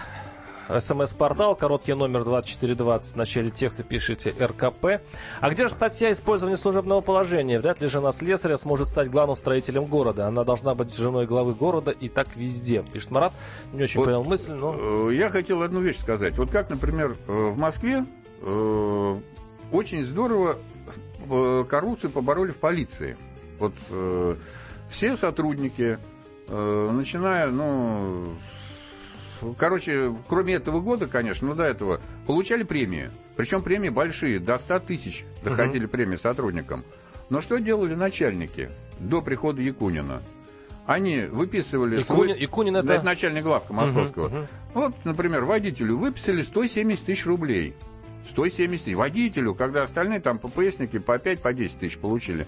СМС-портал, 0.68 1.54
короткий 1.54 1.94
номер 1.94 2.24
2420, 2.24 3.12
в 3.14 3.16
начале 3.16 3.50
текста 3.50 3.82
пишите 3.84 4.34
РКП. 4.40 5.00
А 5.40 5.50
где 5.50 5.68
же 5.68 5.70
статья 5.72 6.10
использования 6.10 6.56
служебного 6.56 7.00
положения? 7.00 7.60
Вряд 7.60 7.80
ли 7.80 7.86
жена 7.86 8.10
слесаря 8.12 8.56
сможет 8.56 8.88
стать 8.88 9.10
главным 9.10 9.36
строителем 9.36 9.84
города. 9.84 10.26
Она 10.26 10.44
должна 10.44 10.74
быть 10.74 10.94
женой 10.96 11.26
главы 11.26 11.54
города 11.54 11.92
и 11.92 12.08
так 12.08 12.28
везде. 12.36 12.82
Пишет 12.92 13.10
Марат. 13.12 13.32
Не 13.72 13.84
очень 13.84 14.00
Вот, 14.00 14.06
понял 14.06 14.24
мысль, 14.24 14.52
но... 14.52 15.08
Э, 15.10 15.14
Я 15.14 15.28
хотел 15.28 15.62
одну 15.62 15.80
вещь 15.80 15.98
сказать. 15.98 16.36
Вот 16.36 16.50
как, 16.50 16.68
например, 16.68 17.16
э, 17.28 17.32
в 17.50 17.56
Москве 17.56 18.04
э, 18.42 19.20
очень 19.70 20.04
здорово 20.04 20.58
коррупцию 21.68 22.10
побороли 22.10 22.52
в 22.52 22.58
полиции. 22.58 23.16
Вот 23.58 23.74
э, 23.90 24.36
все 24.88 25.16
сотрудники, 25.16 25.98
э, 26.48 26.90
начиная, 26.92 27.48
ну, 27.48 28.26
короче, 29.58 30.12
кроме 30.28 30.54
этого 30.54 30.80
года, 30.80 31.06
конечно, 31.06 31.48
ну 31.48 31.54
до 31.54 31.64
этого, 31.64 32.00
получали 32.26 32.62
премии. 32.62 33.10
Причем 33.36 33.62
премии 33.62 33.88
большие, 33.90 34.38
до 34.38 34.58
100 34.58 34.80
тысяч 34.80 35.24
доходили 35.42 35.86
премии 35.86 36.16
сотрудникам. 36.16 36.84
Но 37.28 37.40
что 37.40 37.58
делали 37.58 37.94
начальники 37.94 38.70
до 38.98 39.20
прихода 39.22 39.62
Якунина? 39.62 40.22
Они 40.86 41.22
выписывали... 41.22 42.00
свой- 42.02 42.28
Якунин, 42.28 42.36
Якунин 42.36 42.72
Да, 42.74 42.80
это... 42.80 42.92
это 42.94 43.04
начальник 43.04 43.42
главка 43.42 43.72
московского. 43.72 44.28
Мгм, 44.28 44.36
мгм. 44.38 44.46
Вот, 44.74 44.94
например, 45.04 45.44
водителю 45.44 45.96
выписали 45.98 46.42
170 46.42 47.04
тысяч 47.04 47.26
рублей. 47.26 47.74
170 48.28 48.84
тысяч. 48.84 48.96
Водителю, 48.96 49.54
когда 49.54 49.82
остальные 49.82 50.20
там 50.20 50.38
ППСники 50.38 50.98
по 50.98 51.18
5, 51.18 51.40
по 51.40 51.52
10 51.52 51.78
тысяч 51.78 51.98
получили. 51.98 52.46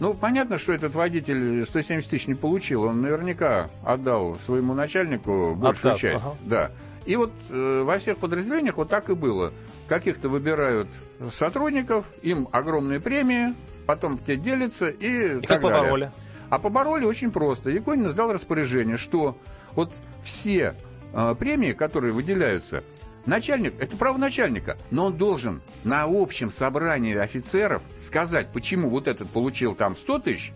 Ну, 0.00 0.14
понятно, 0.14 0.58
что 0.58 0.72
этот 0.72 0.94
водитель 0.94 1.64
170 1.64 2.10
тысяч 2.10 2.26
не 2.26 2.34
получил. 2.34 2.82
Он 2.84 3.00
наверняка 3.02 3.70
отдал 3.84 4.36
своему 4.46 4.74
начальнику 4.74 5.54
большую 5.54 5.92
Откат, 5.92 5.98
часть. 5.98 6.24
ага. 6.24 6.36
Да. 6.44 6.70
И 7.04 7.16
вот 7.16 7.32
э, 7.50 7.82
во 7.84 7.98
всех 7.98 8.18
подразделениях 8.18 8.76
вот 8.76 8.88
так 8.88 9.10
и 9.10 9.14
было. 9.14 9.52
Каких-то 9.88 10.28
выбирают 10.28 10.88
сотрудников, 11.32 12.10
им 12.22 12.48
огромные 12.52 13.00
премии, 13.00 13.54
потом 13.86 14.18
те 14.18 14.36
делятся 14.36 14.88
и, 14.88 15.38
И 15.38 15.40
так 15.40 15.60
как 15.60 15.62
далее. 15.62 15.82
побороли? 15.82 16.12
А 16.50 16.58
побороли 16.58 17.04
очень 17.04 17.30
просто. 17.30 17.70
Якунин 17.70 18.08
издал 18.08 18.32
распоряжение, 18.32 18.96
что 18.96 19.36
вот 19.74 19.90
все 20.22 20.74
э, 21.12 21.34
премии, 21.38 21.72
которые 21.72 22.12
выделяются, 22.12 22.84
начальник, 23.26 23.74
это 23.80 23.96
право 23.96 24.16
начальника, 24.18 24.76
но 24.90 25.06
он 25.06 25.16
должен 25.16 25.62
на 25.84 26.04
общем 26.08 26.50
собрании 26.50 27.16
офицеров 27.16 27.82
сказать, 28.00 28.48
почему 28.52 28.88
вот 28.88 29.08
этот 29.08 29.28
получил 29.30 29.74
там 29.74 29.96
100 29.96 30.18
тысяч, 30.20 30.52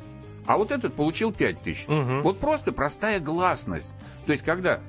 а 0.46 0.56
вот 0.56 0.70
этот 0.72 0.94
получил 0.94 1.32
5 1.32 1.62
тысяч. 1.62 1.86
Мгм. 1.88 2.22
Вот 2.22 2.38
просто 2.38 2.72
простая 2.72 3.20
гласность. 3.20 3.88
То 4.26 4.32
есть, 4.32 4.44
когда... 4.44 4.80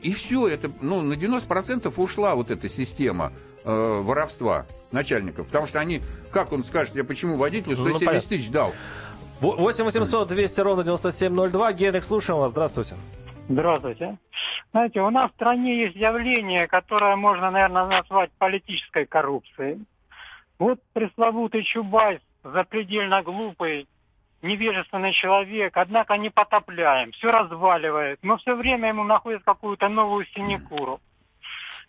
И 0.00 0.12
все, 0.12 0.48
это, 0.48 0.70
ну, 0.80 1.02
на 1.02 1.12
90% 1.14 1.92
ушла 1.96 2.34
вот 2.34 2.50
эта 2.50 2.68
система 2.68 3.32
э, 3.64 4.00
воровства 4.02 4.66
начальников. 4.90 5.46
Потому 5.46 5.68
что 5.68 5.78
они, 5.78 6.02
как 6.32 6.52
он 6.52 6.64
скажет, 6.64 6.96
я 6.96 7.04
почему 7.04 7.36
водителю 7.36 7.76
Ну, 7.76 7.84
170 7.84 8.04
понятно. 8.04 8.28
тысяч 8.28 8.50
дал? 8.50 8.74
8 9.40 9.84
800 9.84 10.28
200 10.28 10.60
ровно 10.60 10.82
9702. 10.84 11.72
Генрих, 11.74 12.04
слушаем 12.04 12.40
вас. 12.40 12.50
Здравствуйте. 12.50 12.96
Здравствуйте. 13.48 14.18
Знаете, 14.70 15.00
у 15.02 15.10
нас 15.10 15.30
в 15.30 15.34
стране 15.34 15.82
есть 15.84 15.96
явление, 15.96 16.66
которое 16.66 17.16
можно, 17.16 17.50
наверное, 17.50 17.86
назвать 17.86 18.30
политической 18.38 19.04
коррупцией. 19.04 19.84
Вот 20.58 20.80
пресловутый 20.92 21.64
Чубайс, 21.64 22.20
запредельно 22.44 23.22
глупый, 23.22 23.88
невежественный 24.42 25.12
человек, 25.12 25.76
однако 25.76 26.16
не 26.16 26.30
потопляем, 26.30 27.12
все 27.12 27.28
разваливает, 27.28 28.20
но 28.22 28.36
все 28.36 28.54
время 28.54 28.88
ему 28.88 29.04
находят 29.04 29.42
какую-то 29.44 29.88
новую 29.88 30.24
синекуру. 30.26 31.00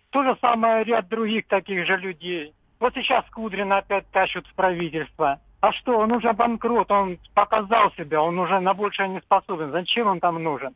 То 0.09 0.23
же 0.23 0.35
самое 0.41 0.83
ряд 0.83 1.07
других 1.07 1.47
таких 1.47 1.85
же 1.85 1.97
людей. 1.97 2.53
Вот 2.79 2.93
сейчас 2.95 3.25
Кудрина 3.29 3.77
опять 3.77 4.09
тащут 4.11 4.45
в 4.47 4.53
правительство. 4.53 5.39
А 5.61 5.71
что, 5.71 5.97
он 5.97 6.15
уже 6.15 6.33
банкрот, 6.33 6.91
он 6.91 7.17
показал 7.33 7.91
себя, 7.93 8.21
он 8.21 8.37
уже 8.37 8.59
на 8.59 8.73
большее 8.73 9.07
не 9.07 9.21
способен. 9.21 9.71
Зачем 9.71 10.07
он 10.07 10.19
там 10.19 10.41
нужен? 10.43 10.75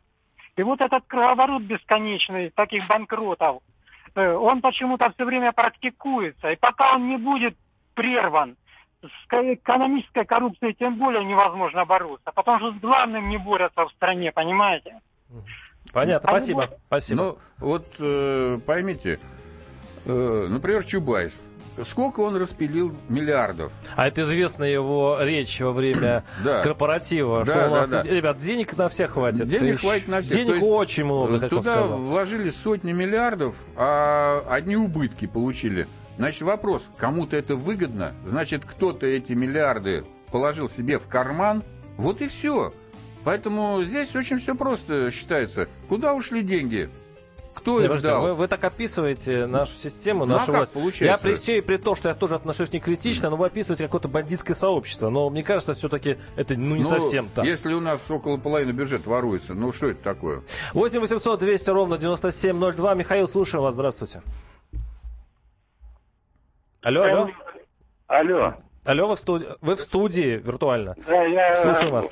И 0.58 0.62
вот 0.64 0.80
этот 0.80 1.04
круговорот 1.06 1.62
бесконечный 1.62 2.50
таких 2.50 2.84
банкротов, 2.88 3.62
э, 4.16 4.32
он 4.32 4.60
почему-то 4.60 5.12
все 5.12 5.24
время 5.24 5.52
практикуется. 5.52 6.50
И 6.50 6.56
пока 6.56 6.96
он 6.96 7.08
не 7.08 7.16
будет 7.16 7.56
прерван, 7.94 8.56
с 9.00 9.08
экономической 9.30 10.24
коррупцией 10.24 10.74
тем 10.74 10.96
более 10.96 11.24
невозможно 11.24 11.84
бороться, 11.84 12.32
потому 12.34 12.58
что 12.58 12.72
с 12.72 12.80
главным 12.80 13.28
не 13.28 13.38
борются 13.38 13.86
в 13.86 13.92
стране, 13.92 14.32
понимаете? 14.32 14.98
Понятно, 15.92 16.28
спасибо. 16.28 16.68
спасибо. 16.86 17.22
Ну, 17.22 17.38
вот 17.58 17.86
э, 18.00 18.58
поймите, 18.66 19.20
э, 20.06 20.46
например, 20.50 20.84
Чубайс. 20.84 21.40
Сколько 21.84 22.20
он 22.20 22.36
распилил 22.36 22.94
миллиардов? 23.08 23.72
А 23.96 24.08
это 24.08 24.22
известная 24.22 24.70
его 24.70 25.18
речь 25.20 25.60
во 25.60 25.72
время 25.72 26.24
Да. 26.44 26.62
корпоратива. 26.62 27.44
Да, 27.44 27.52
что 27.52 27.66
у 27.68 27.70
нас, 27.70 27.88
да, 27.88 28.02
да. 28.02 28.10
ребят, 28.10 28.38
денег 28.38 28.76
на 28.76 28.88
всех 28.88 29.12
хватит. 29.12 29.46
Денег 29.46 29.74
Ищ- 29.74 29.80
хватит 29.80 30.08
на 30.08 30.20
всех. 30.20 30.32
Денег 30.34 30.62
очень 30.62 31.04
много, 31.04 31.40
как 31.40 31.50
Туда 31.50 31.82
вложили 31.82 32.50
сотни 32.50 32.92
миллиардов, 32.92 33.56
а 33.76 34.44
одни 34.48 34.76
убытки 34.76 35.26
получили. 35.26 35.86
Значит, 36.16 36.42
вопрос, 36.42 36.84
кому-то 36.96 37.36
это 37.36 37.54
выгодно, 37.54 38.12
значит, 38.26 38.64
кто-то 38.64 39.06
эти 39.06 39.34
миллиарды 39.34 40.04
положил 40.32 40.68
себе 40.68 40.98
в 40.98 41.06
карман, 41.06 41.62
вот 41.96 42.20
и 42.22 42.28
все. 42.28 42.72
Поэтому 43.24 43.82
здесь 43.82 44.14
очень 44.16 44.38
все 44.38 44.54
просто 44.54 45.10
считается. 45.10 45.68
Куда 45.88 46.14
ушли 46.14 46.42
деньги? 46.42 46.88
Кто 47.58 47.80
Не, 47.80 47.86
их 47.86 48.02
дал? 48.02 48.22
вы, 48.22 48.34
вы 48.34 48.48
так 48.48 48.62
описываете 48.64 49.46
нашу 49.46 49.72
систему, 49.72 50.24
Ну, 50.24 50.34
а 50.34 50.38
нашу 50.38 50.52
власть. 50.52 50.72
получается? 50.72 51.04
Я 51.04 51.18
при 51.18 51.34
всей 51.34 51.60
при 51.60 51.76
том, 51.76 51.96
что 51.96 52.08
я 52.08 52.14
тоже 52.14 52.36
отношусь 52.36 52.72
не 52.72 52.80
критично, 52.80 53.30
но 53.30 53.36
вы 53.36 53.46
описываете 53.46 53.84
какое-то 53.84 54.08
бандитское 54.08 54.54
сообщество. 54.56 55.10
Но 55.10 55.28
мне 55.30 55.42
кажется, 55.42 55.74
все-таки 55.74 56.18
это 56.36 56.54
ну, 56.54 56.76
не 56.76 56.82
Ну, 56.82 56.88
совсем 56.88 57.28
так. 57.34 57.44
Если 57.44 57.72
у 57.72 57.80
нас 57.80 58.08
около 58.10 58.36
половины 58.38 58.70
бюджета 58.70 59.10
воруется, 59.10 59.54
ну 59.54 59.72
что 59.72 59.88
это 59.88 60.02
такое? 60.02 60.42
8 60.72 61.00
800 61.00 61.40
200 61.40 61.70
ровно 61.70 61.98
9702. 61.98 62.94
Михаил, 62.94 63.26
слушаем 63.28 63.64
вас. 63.64 63.74
Здравствуйте. 63.74 64.22
Алло, 66.82 67.02
алло. 67.02 67.30
Алло. 68.06 68.54
Алло, 68.84 69.08
вы 69.08 69.16
в 69.16 69.20
студии, 69.20 69.48
вы 69.60 69.76
в 69.76 69.80
студии 69.80 70.40
виртуально. 70.42 70.94
Да, 71.06 71.24
я... 71.24 71.54
Слушаю 71.56 71.90
вас. 71.90 72.08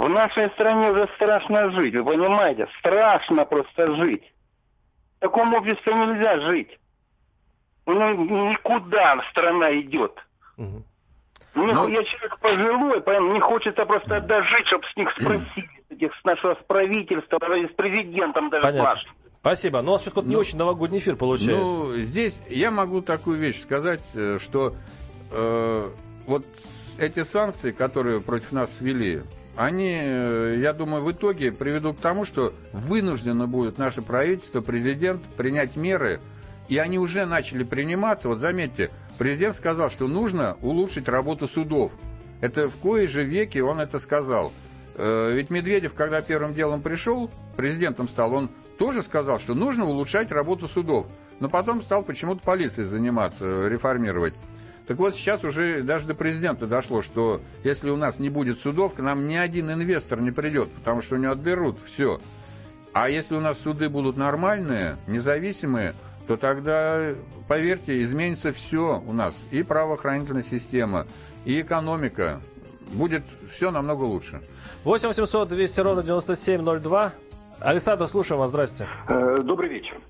В 0.00 0.08
нашей 0.08 0.48
стране 0.52 0.90
уже 0.92 1.06
страшно 1.16 1.70
жить, 1.72 1.94
вы 1.94 2.02
понимаете? 2.04 2.66
Страшно 2.78 3.44
просто 3.44 3.86
жить. 3.96 4.32
В 5.18 5.20
таком 5.20 5.52
обществе 5.52 5.92
нельзя 5.92 6.40
жить. 6.40 6.78
Ну, 7.84 8.50
никуда 8.50 9.22
страна 9.30 9.78
идет. 9.78 10.12
Мгм. 10.56 10.84
Мне- 11.52 11.74
Ну- 11.74 11.88
Я 11.88 12.02
человек 12.04 12.38
пожилой, 12.38 13.02
поэтому 13.02 13.28
мне 13.30 13.40
хочется 13.40 13.84
просто 13.84 14.22
дожить, 14.22 14.66
чтобы 14.68 14.86
с 14.86 14.96
них 14.96 15.10
спросить, 15.10 15.68
с 15.90 15.92
этих, 15.92 16.14
с 16.18 16.24
нашего 16.24 16.54
правительства, 16.54 17.38
с 17.38 17.74
президентом 17.74 18.48
даже 18.48 18.62
Понятно. 18.62 19.00
Спасибо. 19.42 19.82
Но 19.82 19.90
у 19.90 19.92
вас 19.96 20.02
что-то 20.02 20.22
не 20.22 20.36
очень 20.36 20.56
новогодний 20.56 20.98
эфир 20.98 21.16
получается. 21.16 21.62
Ну, 21.74 21.94
здесь 21.96 22.42
я 22.48 22.70
могу 22.70 23.02
такую 23.02 23.38
вещь 23.38 23.60
сказать, 23.60 24.00
э, 24.14 24.38
что 24.38 24.72
э, 25.30 25.88
вот 26.26 26.46
эти 26.98 27.22
санкции, 27.22 27.70
которые 27.72 28.22
против 28.22 28.52
нас 28.52 28.80
ввели, 28.80 29.24
они, 29.60 29.94
э, 30.02 30.56
я 30.58 30.72
думаю, 30.72 31.04
в 31.04 31.12
итоге 31.12 31.52
приведут 31.52 31.98
к 31.98 32.00
тому, 32.00 32.24
что 32.24 32.54
вынуждено 32.72 33.46
будет 33.46 33.76
наше 33.76 34.00
правительство, 34.00 34.62
президент 34.62 35.22
принять 35.36 35.76
меры, 35.76 36.20
и 36.68 36.78
они 36.78 36.98
уже 36.98 37.26
начали 37.26 37.62
приниматься. 37.62 38.28
Вот 38.28 38.38
заметьте, 38.38 38.90
президент 39.18 39.54
сказал, 39.54 39.90
что 39.90 40.08
нужно 40.08 40.56
улучшить 40.62 41.10
работу 41.10 41.46
судов. 41.46 41.92
Это 42.40 42.70
в 42.70 42.76
кои 42.76 43.04
же 43.04 43.22
веки 43.22 43.58
он 43.58 43.80
это 43.80 43.98
сказал. 43.98 44.50
Э, 44.94 45.32
Ведь 45.34 45.50
Медведев, 45.50 45.92
когда 45.92 46.22
первым 46.22 46.54
делом 46.54 46.80
пришел, 46.80 47.30
президентом 47.54 48.08
стал, 48.08 48.32
он 48.32 48.50
тоже 48.78 49.02
сказал, 49.02 49.38
что 49.38 49.52
нужно 49.52 49.84
улучшать 49.84 50.32
работу 50.32 50.68
судов. 50.68 51.06
Но 51.38 51.50
потом 51.50 51.82
стал 51.82 52.02
почему-то 52.02 52.40
полицией 52.42 52.88
заниматься, 52.88 53.44
э, 53.44 53.68
реформировать. 53.68 54.32
Так 54.90 54.98
вот, 54.98 55.14
сейчас 55.14 55.44
уже 55.44 55.84
даже 55.84 56.08
до 56.08 56.16
президента 56.16 56.66
дошло, 56.66 57.00
что 57.00 57.40
если 57.62 57.90
у 57.90 57.96
нас 57.96 58.18
не 58.18 58.28
будет 58.28 58.58
судов, 58.58 58.94
к 58.94 58.98
нам 58.98 59.28
ни 59.28 59.36
один 59.36 59.70
инвестор 59.70 60.20
не 60.20 60.32
придет, 60.32 60.68
потому 60.72 61.00
что 61.00 61.14
у 61.14 61.18
него 61.18 61.30
отберут 61.30 61.78
все. 61.80 62.18
А 62.92 63.08
если 63.08 63.36
у 63.36 63.40
нас 63.40 63.60
суды 63.60 63.88
будут 63.88 64.16
нормальные, 64.16 64.96
независимые, 65.06 65.94
то 66.26 66.36
тогда, 66.36 67.14
поверьте, 67.46 68.02
изменится 68.02 68.50
все 68.50 69.00
у 69.06 69.12
нас. 69.12 69.32
И 69.52 69.62
правоохранительная 69.62 70.42
система, 70.42 71.06
и 71.44 71.60
экономика. 71.60 72.40
Будет 72.90 73.22
все 73.48 73.70
намного 73.70 74.02
лучше. 74.02 74.42
8 74.82 75.06
800 75.06 75.50
200 75.50 75.80
ровно 75.82 76.02
9702. 76.02 77.12
Александр, 77.60 78.08
слушаем 78.08 78.40
вас. 78.40 78.50
Здрасте. 78.50 78.88
Э, 79.08 79.36
Добрый 79.40 79.70
вечер. 79.70 80.00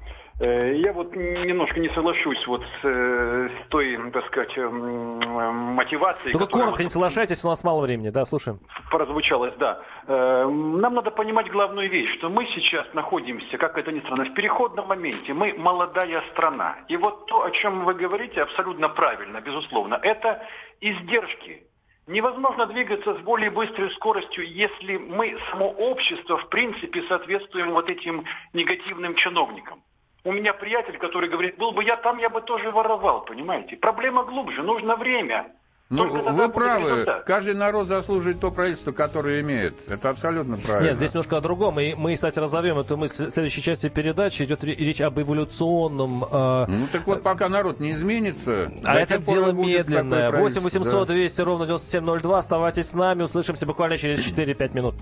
Э, 0.40 0.74
Я 0.76 0.92
вот 0.94 1.14
немножко 1.14 1.78
не 1.80 1.90
соглашусь 1.90 2.46
вот 2.46 2.62
с, 2.62 2.84
э, 2.84 3.48
с 3.48 3.68
той, 3.68 3.98
так 4.10 4.26
сказать, 4.28 4.56
м, 4.56 5.20
м, 5.20 5.54
мотивацией, 5.74 6.32
Только 6.32 6.46
коротко, 6.46 6.82
не 6.82 6.88
соглашайтесь, 6.88 7.44
у 7.44 7.48
нас 7.48 7.62
мало 7.62 7.82
времени. 7.82 8.08
Да, 8.08 8.24
слушаем. 8.24 8.58
прозвучалась, 8.90 9.54
да. 9.58 9.82
Э, 10.06 10.46
Нам 10.48 10.94
надо 10.94 11.10
понимать 11.10 11.50
главную 11.50 11.90
вещь, 11.90 12.12
что 12.18 12.30
мы 12.30 12.46
сейчас 12.46 12.86
находимся, 12.94 13.58
как 13.58 13.76
это 13.76 13.92
ни 13.92 14.00
странно, 14.00 14.24
в 14.24 14.34
переходном 14.34 14.86
моменте. 14.88 15.34
Мы 15.34 15.52
молодая 15.58 16.22
страна. 16.32 16.76
И 16.88 16.96
вот 16.96 17.26
то, 17.26 17.44
о 17.44 17.50
чем 17.50 17.84
вы 17.84 17.92
говорите, 17.94 18.40
абсолютно 18.42 18.88
правильно, 18.88 19.40
безусловно. 19.42 19.98
Это 20.02 20.42
издержки. 20.80 21.64
Невозможно 22.06 22.66
двигаться 22.66 23.14
с 23.14 23.18
более 23.18 23.50
быстрой 23.50 23.90
скоростью, 23.92 24.44
если 24.50 24.96
мы, 24.96 25.38
само 25.50 25.70
общество, 25.70 26.38
в 26.38 26.48
принципе, 26.48 27.02
соответствуем 27.08 27.70
вот 27.72 27.90
этим 27.90 28.24
негативным 28.54 29.14
чиновникам. 29.14 29.82
У 30.24 30.32
меня 30.32 30.52
приятель, 30.52 30.98
который 30.98 31.30
говорит, 31.30 31.56
был 31.56 31.72
бы 31.72 31.82
я 31.82 31.96
там, 31.96 32.18
я 32.18 32.28
бы 32.28 32.40
тоже 32.42 32.70
воровал, 32.70 33.24
понимаете? 33.24 33.76
Проблема 33.76 34.24
глубже, 34.24 34.62
нужно 34.62 34.96
время. 34.96 35.52
Ну, 35.88 36.06
Только 36.08 36.30
вы 36.30 36.48
правы. 36.50 36.88
результат. 36.90 37.24
Каждый 37.24 37.54
народ 37.54 37.88
заслуживает 37.88 38.38
то 38.38 38.52
правительство, 38.52 38.92
которое 38.92 39.40
имеет. 39.40 39.74
Это 39.90 40.10
абсолютно 40.10 40.56
правильно. 40.58 40.88
Нет, 40.90 40.98
здесь 40.98 41.14
немножко 41.14 41.38
о 41.38 41.40
другом. 41.40 41.80
И 41.80 41.94
мы, 41.94 42.14
кстати, 42.14 42.38
разовьем 42.38 42.78
эту 42.78 42.96
мысль 42.96 43.26
в 43.26 43.30
следующей 43.30 43.60
части 43.60 43.88
передачи. 43.88 44.44
Идет 44.44 44.62
ре- 44.62 44.76
речь 44.76 45.00
об 45.00 45.18
эволюционном... 45.18 46.22
э, 46.30 46.66
Ну 46.68 46.86
так 46.92 47.04
вот, 47.08 47.24
пока 47.24 47.48
народ 47.48 47.80
не 47.80 47.90
изменится, 47.90 48.70
а 48.84 49.00
это 49.00 49.18
дело 49.18 49.50
медленное. 49.50 50.26
такое 50.26 50.42
8 50.42 50.60
800 50.60 50.62
правительство, 50.62 51.06
да. 51.06 51.12
200 51.14 51.40
ровно 51.42 51.66
9702. 51.66 52.38
Оставайтесь 52.38 52.86
с 52.90 52.94
нами. 52.94 53.22
Услышимся 53.24 53.66
буквально 53.66 53.96
через 53.98 54.20
4-5 54.32 54.74
минут. 54.74 54.94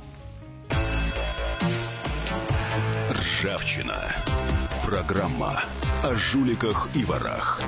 Ржавчина. 3.13 3.95
Программа 4.89 5.61
о 6.03 6.15
жуликах 6.15 6.89
и 6.95 7.05
ворах. 7.05 7.61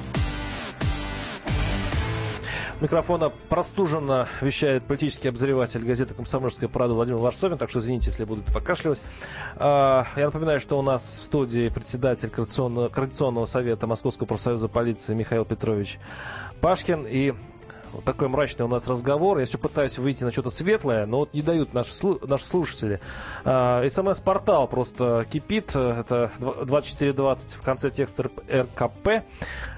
Микрофона 2.81 3.29
простуженно 3.51 4.27
вещает 4.41 4.85
политический 4.85 5.29
обозреватель 5.29 5.85
газеты 5.85 6.15
«Комсомольская 6.15 6.71
правда» 6.71 6.95
Владимир 6.95 7.19
Варсобин, 7.21 7.59
так 7.59 7.69
что 7.69 7.81
извините, 7.81 8.07
если 8.07 8.25
буду 8.25 8.41
покашливать. 8.55 9.01
А, 9.57 10.07
Я 10.17 10.25
напоминаю, 10.27 10.61
что 10.61 10.79
у 10.79 10.83
нас 10.83 11.03
в 11.03 11.25
студии 11.25 11.69
председатель 11.69 12.31
Координационного, 12.31 12.89
Координационного 12.89 13.45
совета 13.45 13.87
Московского 13.87 14.27
профсоюза 14.27 14.69
полиции 14.69 15.13
Михаил 15.15 15.45
Петрович 15.45 15.99
Пашкин 16.63 17.07
и 17.07 17.35
вот 17.93 18.05
такой 18.05 18.29
мрачный 18.29 18.65
у 18.65 18.69
нас 18.69 18.87
разговор. 18.89 19.39
Я 19.39 19.45
все 19.47 19.59
пытаюсь 19.59 19.99
выйти 19.99 20.25
на 20.25 20.31
что-то 20.33 20.51
светлое, 20.51 21.07
но 21.07 21.19
вот 21.21 21.35
не 21.35 21.43
дают 21.43 21.75
наши, 21.75 21.91
наши 22.27 22.45
слушатели. 22.45 23.01
А, 23.45 23.87
СМС-портал 23.89 24.69
просто 24.69 25.27
кипит. 25.31 25.75
Это 25.75 26.31
дв- 26.39 26.65
2420 26.67 27.55
в 27.55 27.63
конце 27.63 27.91
текста 27.91 28.31
РКП. 28.51 29.25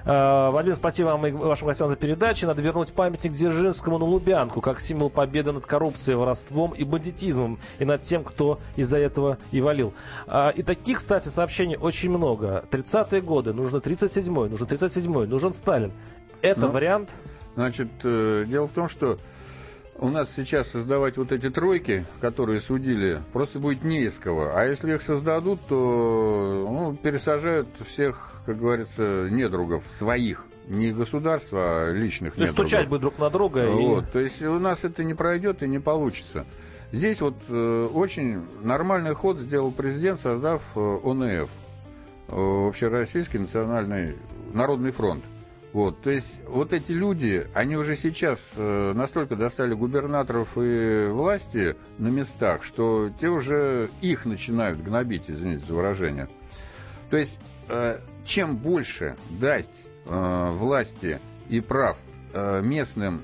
А, 0.05 0.51
Владимир, 0.51 0.75
спасибо 0.75 1.07
вам 1.07 1.25
и 1.27 1.31
вашим 1.31 1.67
гостям 1.67 1.87
за 1.89 1.95
передачи. 1.95 2.45
Надо 2.45 2.61
вернуть 2.61 2.93
памятник 2.93 3.33
Дзержинскому 3.33 3.97
на 3.97 4.05
Лубянку, 4.05 4.61
как 4.61 4.79
символ 4.79 5.09
победы 5.09 5.51
над 5.51 5.65
коррупцией, 5.65 6.15
воровством 6.15 6.71
и 6.71 6.83
бандитизмом, 6.83 7.59
и 7.79 7.85
над 7.85 8.01
тем, 8.01 8.23
кто 8.23 8.59
из-за 8.75 8.99
этого 8.99 9.37
и 9.51 9.61
валил. 9.61 9.93
А, 10.27 10.49
И 10.49 10.61
таких, 10.63 10.97
кстати, 10.97 11.29
сообщений 11.29 11.77
очень 11.77 12.09
много. 12.09 12.63
30-е 12.69 13.21
годы, 13.21 13.53
нужно 13.53 13.77
37-й, 13.77 14.49
нужен 14.49 14.67
37-й, 14.67 15.27
нужен 15.27 15.53
Сталин. 15.53 15.91
Это 16.41 16.61
Ну, 16.61 16.67
вариант? 16.69 17.09
Значит, 17.55 17.89
э, 18.03 18.45
дело 18.47 18.67
в 18.67 18.71
том, 18.71 18.89
что 18.89 19.17
у 19.97 20.09
нас 20.09 20.31
сейчас 20.33 20.69
создавать 20.69 21.17
вот 21.17 21.31
эти 21.31 21.49
тройки, 21.49 22.05
которые 22.19 22.59
судили, 22.59 23.21
просто 23.31 23.59
будет 23.59 23.83
не 23.83 24.03
из 24.03 24.17
кого. 24.17 24.51
А 24.53 24.65
если 24.65 24.93
их 24.95 25.01
создадут, 25.01 25.59
то 25.67 26.67
ну, 26.69 26.95
пересажают 26.95 27.67
всех, 27.85 28.41
как 28.45 28.57
говорится, 28.57 29.27
недругов, 29.29 29.83
своих. 29.89 30.45
не 30.67 30.91
государства, 30.93 31.59
а 31.87 31.91
личных 31.91 32.35
То 32.35 32.41
недругов. 32.41 32.67
стучать 32.67 32.87
бы 32.89 32.97
друг 32.97 33.19
на 33.19 33.29
друга. 33.29 33.65
и- 33.65 33.69
Вот, 33.69 34.11
то 34.11 34.19
есть 34.19 34.41
у 34.41 34.57
нас 34.59 34.83
это 34.85 35.03
не 35.03 35.13
пройдет 35.13 35.61
и 35.61 35.67
не 35.67 35.79
получится. 35.79 36.45
Здесь 36.93 37.19
вот 37.21 37.35
э, 37.49 37.87
очень 37.93 38.41
нормальный 38.61 39.13
ход 39.13 39.39
сделал 39.39 39.71
президент, 39.71 40.19
создав 40.21 40.61
э, 40.75 40.79
ОНФ, 41.03 41.49
э, 42.29 42.67
Общероссийский 42.67 43.39
национальный 43.39 44.15
народный 44.53 44.91
фронт. 44.91 45.23
Вот, 45.73 45.99
то 46.01 46.11
есть 46.11 46.41
вот 46.47 46.71
эти 46.71 46.91
люди, 46.91 47.47
они 47.55 47.75
уже 47.75 47.95
сейчас 47.95 48.39
э, 48.55 48.93
настолько 48.93 49.35
достали 49.35 49.73
губернаторов 49.73 50.55
и 50.55 51.07
власти 51.09 51.75
на 51.97 52.09
местах, 52.09 52.61
что 52.61 53.09
те 53.19 53.27
уже 53.27 53.89
их 53.99 54.25
начинают 54.25 54.79
гнобить, 54.83 55.23
извините 55.27 55.65
за 55.65 55.73
выражение. 55.73 56.29
То 57.09 57.17
есть 57.17 57.39
э, 57.69 57.99
чем 58.23 58.57
больше 58.57 59.15
дать 59.31 59.81
э, 60.05 60.49
власти 60.51 61.19
и 61.49 61.59
прав 61.59 61.97
э, 62.33 62.61
местным 62.61 63.23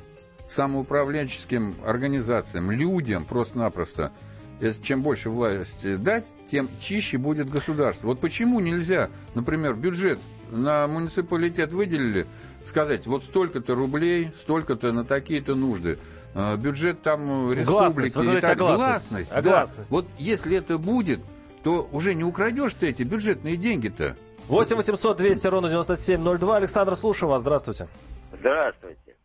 самоуправленческим 0.49 1.75
организациям, 1.85 2.71
людям 2.71 3.25
просто-напросто, 3.25 4.11
если 4.59 4.81
чем 4.81 5.03
больше 5.03 5.29
власти 5.29 5.97
дать, 5.97 6.25
тем 6.47 6.67
чище 6.79 7.19
будет 7.19 7.47
государство. 7.47 8.07
Вот 8.07 8.19
почему 8.19 8.59
нельзя, 8.59 9.11
например, 9.35 9.75
бюджет 9.75 10.17
на 10.51 10.87
муниципалитет 10.87 11.71
выделили, 11.71 12.25
сказать, 12.65 13.07
вот 13.07 13.23
столько-то 13.23 13.75
рублей, 13.75 14.31
столько-то 14.41 14.91
на 14.91 15.05
такие-то 15.05 15.55
нужды. 15.55 15.97
Э, 16.35 16.55
Бюджет 16.57 17.01
там 17.01 17.51
э, 17.51 17.63
Гласность, 17.63 18.15
республики 18.15 18.17
вы 18.17 18.23
и 18.23 18.27
говорите 18.27 18.47
так 18.47 18.61
о 18.61 18.75
гласности. 18.77 19.33
О 19.33 19.41
да. 19.41 19.65
Вот 19.89 20.05
если 20.17 20.57
это 20.57 20.77
будет, 20.77 21.21
то 21.63 21.87
уже 21.91 22.13
не 22.13 22.23
украдешь 22.23 22.73
ты 22.73 22.89
эти 22.89 23.03
бюджетные 23.03 23.57
деньги-то. 23.57 24.15
8 24.47 24.75
800 24.75 25.17
200 25.17 25.47
ровно 25.47 25.69
9702. 25.69 26.57
Александр, 26.57 26.95
слушаю 26.95 27.29
вас. 27.29 27.41
Здравствуйте. 27.41 27.87
Здравствуйте. 28.39 29.15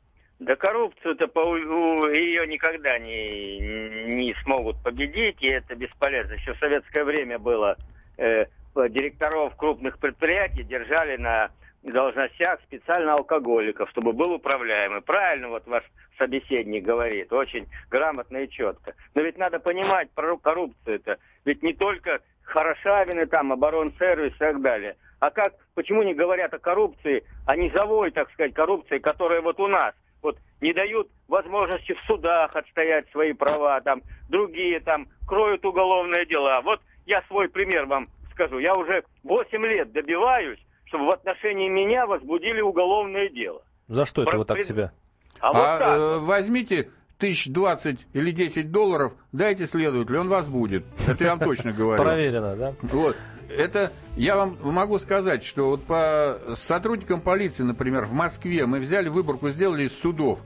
Да 0.41 0.57
коррупцию-то 0.57 1.29
по, 1.29 1.39
у- 1.41 2.09
ее 2.09 2.47
никогда 2.47 2.99
не, 2.99 4.15
не 4.15 4.35
смогут 4.43 4.83
победить, 4.83 5.37
и 5.41 5.47
это 5.47 5.75
бесполезно. 5.77 6.35
Еще 6.35 6.53
в 6.55 6.59
советское 6.59 7.05
время 7.05 7.39
было 7.39 7.77
э, 8.19 8.45
директоров 8.75 9.57
крупных 9.57 9.99
предприятий 9.99 10.63
держали 10.63 11.17
на 11.17 11.51
должностях 11.83 12.61
специально 12.63 13.13
алкоголиков, 13.15 13.91
чтобы 13.91 14.13
был 14.13 14.33
управляемый. 14.33 15.03
Правильно 15.03 15.49
вот 15.49 15.67
ваш 15.67 15.85
собеседник 16.19 16.83
говорит, 16.83 17.33
очень 17.33 17.67
грамотно 17.91 18.39
и 18.39 18.49
четко. 18.49 18.95
Но 19.15 19.23
ведь 19.23 19.37
надо 19.37 19.59
понимать 19.59 20.11
про 20.13 20.37
коррупцию-то. 20.39 21.19
Ведь 21.45 21.63
не 21.63 21.75
только 21.75 22.21
Хорошавины, 22.45 23.27
там, 23.27 23.53
оборонсервис 23.53 24.35
и 24.35 24.39
так 24.39 24.61
далее. 24.61 24.97
А 25.19 25.31
как, 25.31 25.55
почему 25.75 26.03
не 26.03 26.15
говорят 26.15 26.53
о 26.53 26.59
коррупции, 26.59 27.25
о 27.47 27.57
низовой, 27.57 28.11
так 28.11 28.31
сказать, 28.33 28.55
коррупции, 28.55 28.99
которая 28.99 29.41
вот 29.41 29.59
у 29.61 29.67
нас? 29.67 29.95
Вот 30.23 30.39
не 30.61 30.73
дают 30.73 31.09
возможности 31.29 31.93
в 31.95 32.01
судах 32.07 32.55
отстоять 32.55 33.11
свои 33.11 33.33
права, 33.33 33.81
там, 33.81 34.03
другие 34.29 34.81
там 34.81 35.09
кроют 35.27 35.65
уголовные 35.65 36.27
дела. 36.27 36.61
Вот 36.63 36.81
я 37.07 37.23
свой 37.23 37.49
пример 37.49 37.87
вам 37.87 38.07
скажу. 38.35 38.59
Я 38.59 38.75
уже 38.75 39.03
8 39.23 39.65
лет 39.67 39.93
добиваюсь, 39.93 40.59
чтобы 40.87 41.07
в 41.07 41.11
отношении 41.11 41.69
меня 41.69 42.07
возбудили 42.07 42.61
уголовное 42.61 43.29
дело. 43.29 43.63
За 43.89 44.05
что 44.05 44.23
это 44.23 44.31
Про- 44.33 44.39
вы 44.39 44.45
так 44.45 44.61
себя? 44.63 44.93
А, 45.41 45.53
вот 45.53 45.79
так. 45.79 45.99
э, 45.99 46.19
возьмите 46.21 46.91
тысяч 47.19 47.49
двадцать 47.49 48.07
или 48.13 48.31
10 48.31 48.71
долларов, 48.71 49.15
дайте 49.33 49.67
следователю, 49.67 50.21
он 50.21 50.29
вас 50.29 50.49
будет. 50.49 50.85
Это 51.07 51.25
я 51.25 51.31
вам 51.37 51.41
точно 51.41 51.73
говорю. 51.77 52.03
Проверено, 52.03 52.57
да? 52.57 52.75
Вот. 52.83 53.17
Это 53.49 53.93
я 54.17 54.37
вам 54.37 54.57
могу 54.63 54.99
сказать, 54.99 55.45
что 55.45 55.71
вот 55.71 55.85
по 55.85 56.39
сотрудникам 56.55 57.21
полиции, 57.21 57.63
например, 57.63 58.05
в 58.05 58.13
Москве 58.13 58.67
мы 58.67 58.81
взяли 58.81 59.09
выборку, 59.09 59.49
сделали 59.51 59.85
из 59.85 59.93
судов. 59.99 60.41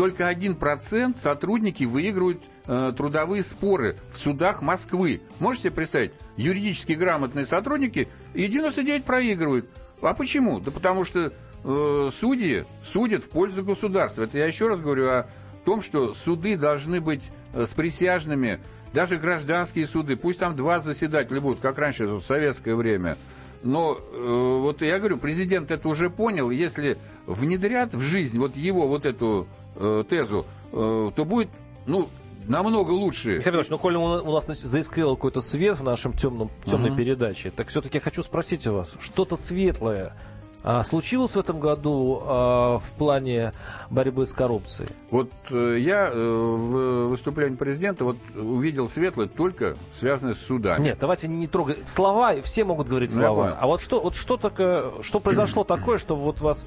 Только 0.00 0.30
1% 0.30 1.14
сотрудники 1.14 1.84
выигрывают 1.84 2.42
э, 2.66 2.94
трудовые 2.96 3.42
споры 3.42 3.98
в 4.10 4.16
судах 4.16 4.62
Москвы. 4.62 5.20
Можете 5.40 5.64
себе 5.64 5.72
представить? 5.72 6.12
Юридически 6.38 6.92
грамотные 6.92 7.44
сотрудники 7.44 8.08
и 8.32 8.46
99 8.46 9.04
проигрывают. 9.04 9.68
А 10.00 10.14
почему? 10.14 10.58
Да 10.58 10.70
потому 10.70 11.04
что 11.04 11.34
э, 11.64 12.10
судьи 12.18 12.64
судят 12.82 13.24
в 13.24 13.28
пользу 13.28 13.62
государства. 13.62 14.22
Это 14.22 14.38
я 14.38 14.46
еще 14.46 14.68
раз 14.68 14.80
говорю 14.80 15.06
о 15.06 15.26
том, 15.66 15.82
что 15.82 16.14
суды 16.14 16.56
должны 16.56 17.02
быть 17.02 17.24
э, 17.52 17.66
с 17.66 17.74
присяжными, 17.74 18.58
даже 18.94 19.18
гражданские 19.18 19.86
суды, 19.86 20.16
пусть 20.16 20.38
там 20.38 20.56
два 20.56 20.80
заседателя 20.80 21.42
будут, 21.42 21.60
как 21.60 21.76
раньше 21.76 22.06
в 22.06 22.22
советское 22.22 22.74
время. 22.74 23.18
Но 23.62 23.98
э, 24.00 24.58
вот 24.62 24.80
я 24.80 24.98
говорю, 24.98 25.18
президент 25.18 25.70
это 25.70 25.86
уже 25.86 26.08
понял, 26.08 26.48
если 26.48 26.96
внедрят 27.26 27.92
в 27.92 28.00
жизнь 28.00 28.38
вот 28.38 28.56
его 28.56 28.88
вот 28.88 29.04
эту 29.04 29.46
э, 29.76 30.04
тезу, 30.08 30.46
э, 30.72 31.10
то 31.14 31.24
будет, 31.24 31.48
ну, 31.86 32.08
намного 32.46 32.90
лучше. 32.90 33.38
Михаил 33.38 33.44
Петрович, 33.44 33.68
ну, 33.70 33.78
коли 33.78 33.96
у 33.96 34.32
нас 34.32 34.46
заискрил 34.46 35.14
какой-то 35.16 35.40
свет 35.40 35.78
в 35.78 35.82
нашем 35.82 36.12
темном, 36.12 36.50
темной 36.66 36.90
Мгм. 36.90 36.98
передаче, 36.98 37.50
так 37.50 37.68
все-таки 37.68 37.98
я 37.98 38.00
хочу 38.00 38.22
спросить 38.22 38.66
у 38.66 38.74
вас, 38.74 38.96
что-то 39.00 39.36
светлое 39.36 40.14
а, 40.62 40.84
случилось 40.84 41.32
в 41.32 41.38
этом 41.38 41.58
году 41.58 42.22
а, 42.22 42.78
в 42.80 42.98
плане 42.98 43.52
борьбы 43.88 44.26
с 44.26 44.32
коррупцией? 44.34 44.90
Вот 45.10 45.30
э, 45.50 45.78
я 45.78 46.10
э, 46.12 46.18
в 46.18 47.08
выступлении 47.08 47.56
президента 47.56 48.04
вот 48.04 48.16
увидел 48.36 48.86
светлое 48.86 49.26
только 49.26 49.76
связанное 49.98 50.34
с 50.34 50.38
судами. 50.40 50.82
Нет, 50.82 50.98
давайте 51.00 51.28
не 51.28 51.46
трогать. 51.46 51.88
Слова, 51.88 52.42
все 52.42 52.64
могут 52.64 52.88
говорить 52.88 53.10
Ну, 53.14 53.22
слова. 53.22 53.56
А 53.58 53.66
вот 53.66 53.80
что, 53.80 54.00
вот 54.00 54.14
что 54.14 54.36
такое, 54.36 55.02
что 55.02 55.18
произошло 55.18 55.64
такое, 55.64 55.96
что 55.96 56.14
вот 56.14 56.42
вас 56.42 56.66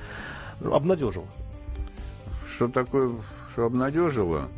обнадежило? 0.64 1.26
Что 2.56 2.68
такое, 2.68 3.16
что 3.52 3.66
обнадежило? 3.66 4.50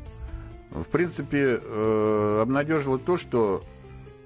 В 0.70 0.86
принципе, 0.88 1.62
э, 1.62 2.40
обнадежило 2.42 3.00
то, 3.00 3.16
что 3.16 3.64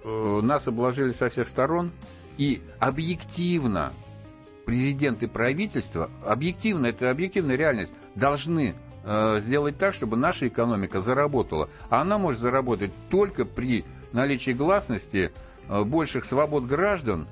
э, 0.04 0.40
нас 0.42 0.68
обложили 0.68 1.12
со 1.12 1.30
всех 1.30 1.48
сторон, 1.48 1.92
и 2.38 2.62
объективно 2.80 3.94
президент 4.66 5.22
и 5.22 5.28
правительство, 5.28 6.10
объективно, 6.26 6.88
это 6.88 7.12
объективная 7.12 7.58
реальность, 7.58 7.94
должны 8.16 8.76
э, 9.04 9.40
сделать 9.40 9.78
так, 9.78 9.94
чтобы 9.94 10.18
наша 10.18 10.48
экономика 10.48 11.00
заработала. 11.00 11.70
А 11.90 12.02
она 12.02 12.18
может 12.18 12.42
заработать 12.42 12.92
только 13.10 13.46
при 13.46 13.86
наличии 14.14 14.52
гласности, 14.52 15.32
больших 15.68 16.26
свобод 16.26 16.66
граждан 16.66 17.28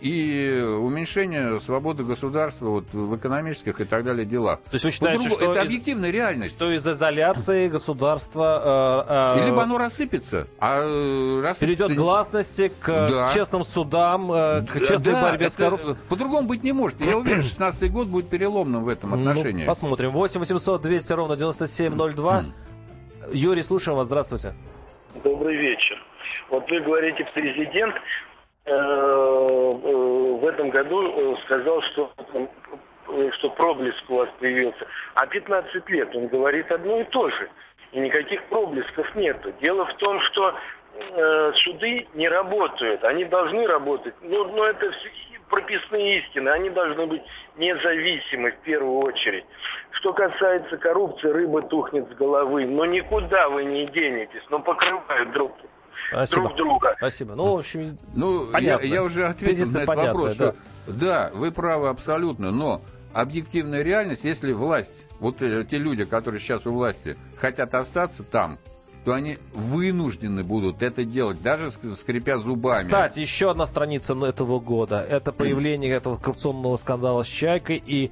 и 0.00 0.60
уменьшения 0.60 1.58
свободы 1.60 2.04
государства 2.04 2.66
вот, 2.66 2.92
в 2.92 3.16
экономических 3.16 3.80
и 3.80 3.84
так 3.84 4.04
далее 4.04 4.24
делах. 4.24 4.60
То 4.62 4.74
есть 4.74 4.84
вы 4.84 4.90
считаете, 4.90 5.18
По-другому- 5.24 5.42
что 5.42 5.52
это 5.52 5.60
из- 5.62 5.66
объективная 5.66 6.10
реальность. 6.10 6.54
Что 6.54 6.70
из 6.72 6.86
изоляции 6.86 7.68
государства 7.68 9.04
э, 9.36 9.38
э, 9.38 9.42
И 9.42 9.46
либо 9.46 9.62
оно 9.64 9.78
рассыпется, 9.78 10.46
а 10.58 10.80
э, 10.82 11.40
рассыпется... 11.42 11.60
перейдет 11.60 11.96
к 11.96 12.00
гласности, 12.00 12.70
к 12.80 12.88
э, 12.88 13.08
Да. 13.10 13.30
честным 13.34 13.64
судам, 13.64 14.30
э, 14.32 14.62
к 14.66 14.78
честной 14.86 15.12
да, 15.12 15.22
борьбе 15.30 15.50
с 15.50 15.54
это 15.54 15.64
коррупцией. 15.64 15.96
По-другому 16.08 16.46
быть 16.48 16.62
не 16.62 16.72
может. 16.72 17.00
Я 17.00 17.16
уверен, 17.18 17.42
16 17.42 17.90
год 17.90 18.06
будет 18.08 18.28
переломным 18.30 18.84
в 18.84 18.88
этом 18.88 19.14
отношении. 19.14 19.62
Ну, 19.62 19.66
посмотрим. 19.66 20.10
8 20.12 20.38
800 20.40 20.82
200 20.82 21.12
ровно 21.14 21.36
9702. 21.36 22.44
Юрий, 23.32 23.62
слушаем 23.62 23.96
вас. 23.98 24.06
Здравствуйте. 24.06 24.54
Добрый 25.24 25.56
вечер. 25.56 25.96
Вот 26.50 26.70
вы 26.70 26.80
говорите, 26.80 27.26
президент 27.34 27.94
в 28.68 30.46
этом 30.46 30.70
году 30.70 31.00
э, 31.02 31.36
сказал, 31.44 31.82
что, 31.82 32.12
э, 33.08 33.30
что 33.32 33.50
проблеск 33.50 34.02
у 34.08 34.16
вас 34.16 34.28
появился. 34.38 34.86
А 35.14 35.26
15 35.26 35.88
лет 35.90 36.14
он 36.14 36.28
говорит 36.28 36.70
одно 36.70 37.00
и 37.00 37.04
то 37.04 37.28
же. 37.28 37.48
И 37.92 38.00
никаких 38.00 38.42
проблесков 38.44 39.14
нету. 39.14 39.52
Дело 39.60 39.86
в 39.86 39.94
том, 39.94 40.20
что 40.20 40.54
э, 40.94 41.52
суды 41.64 42.06
не 42.14 42.28
работают. 42.28 43.02
Они 43.04 43.24
должны 43.24 43.66
работать. 43.66 44.14
Но, 44.20 44.44
но 44.44 44.66
это 44.66 44.90
все 44.90 45.10
прописные 45.48 46.18
истины. 46.18 46.50
Они 46.50 46.70
должны 46.70 47.06
быть 47.06 47.22
независимы 47.56 48.52
в 48.52 48.58
первую 48.58 49.00
очередь. 49.00 49.44
Что 49.92 50.12
касается 50.12 50.76
коррупции, 50.76 51.28
рыба 51.28 51.62
тухнет 51.62 52.08
с 52.10 52.14
головы. 52.14 52.66
Но 52.66 52.84
никуда 52.84 53.48
вы 53.48 53.64
не 53.64 53.86
денетесь. 53.86 54.42
Но 54.50 54.60
покрывают 54.60 55.32
друг 55.32 55.52
Спасибо. 56.08 56.42
друг 56.42 56.56
друга. 56.56 56.94
Спасибо. 56.98 57.34
Ну, 57.34 57.54
в 57.54 57.58
общем, 57.58 57.98
Ну, 58.14 58.46
я, 58.46 58.52
понятно. 58.52 58.86
я 58.86 59.02
уже 59.02 59.26
ответил 59.26 59.54
Тезисы 59.56 59.74
на 59.74 59.78
этот 59.82 59.86
понятны, 59.86 60.12
вопрос, 60.12 60.36
да. 60.36 60.52
что 60.52 60.92
да, 60.92 61.30
вы 61.34 61.52
правы 61.52 61.88
абсолютно, 61.88 62.50
но 62.50 62.82
объективная 63.12 63.82
реальность, 63.82 64.24
если 64.24 64.52
власть, 64.52 64.90
вот 65.20 65.42
э, 65.42 65.64
те 65.68 65.78
люди, 65.78 66.04
которые 66.04 66.40
сейчас 66.40 66.66
у 66.66 66.72
власти, 66.72 67.16
хотят 67.36 67.74
остаться 67.74 68.22
там, 68.22 68.58
то 69.04 69.12
они 69.14 69.38
вынуждены 69.54 70.44
будут 70.44 70.82
это 70.82 71.04
делать, 71.04 71.42
даже 71.42 71.66
ск- 71.66 71.96
скрипя 71.96 72.38
зубами. 72.38 72.82
Кстати, 72.84 73.20
еще 73.20 73.50
одна 73.50 73.66
страница 73.66 74.14
этого 74.26 74.60
года. 74.60 75.04
Это 75.08 75.32
появление 75.32 75.92
этого 75.92 76.16
коррупционного 76.16 76.76
скандала 76.76 77.22
с 77.22 77.26
Чайкой. 77.26 77.82
И, 77.86 78.10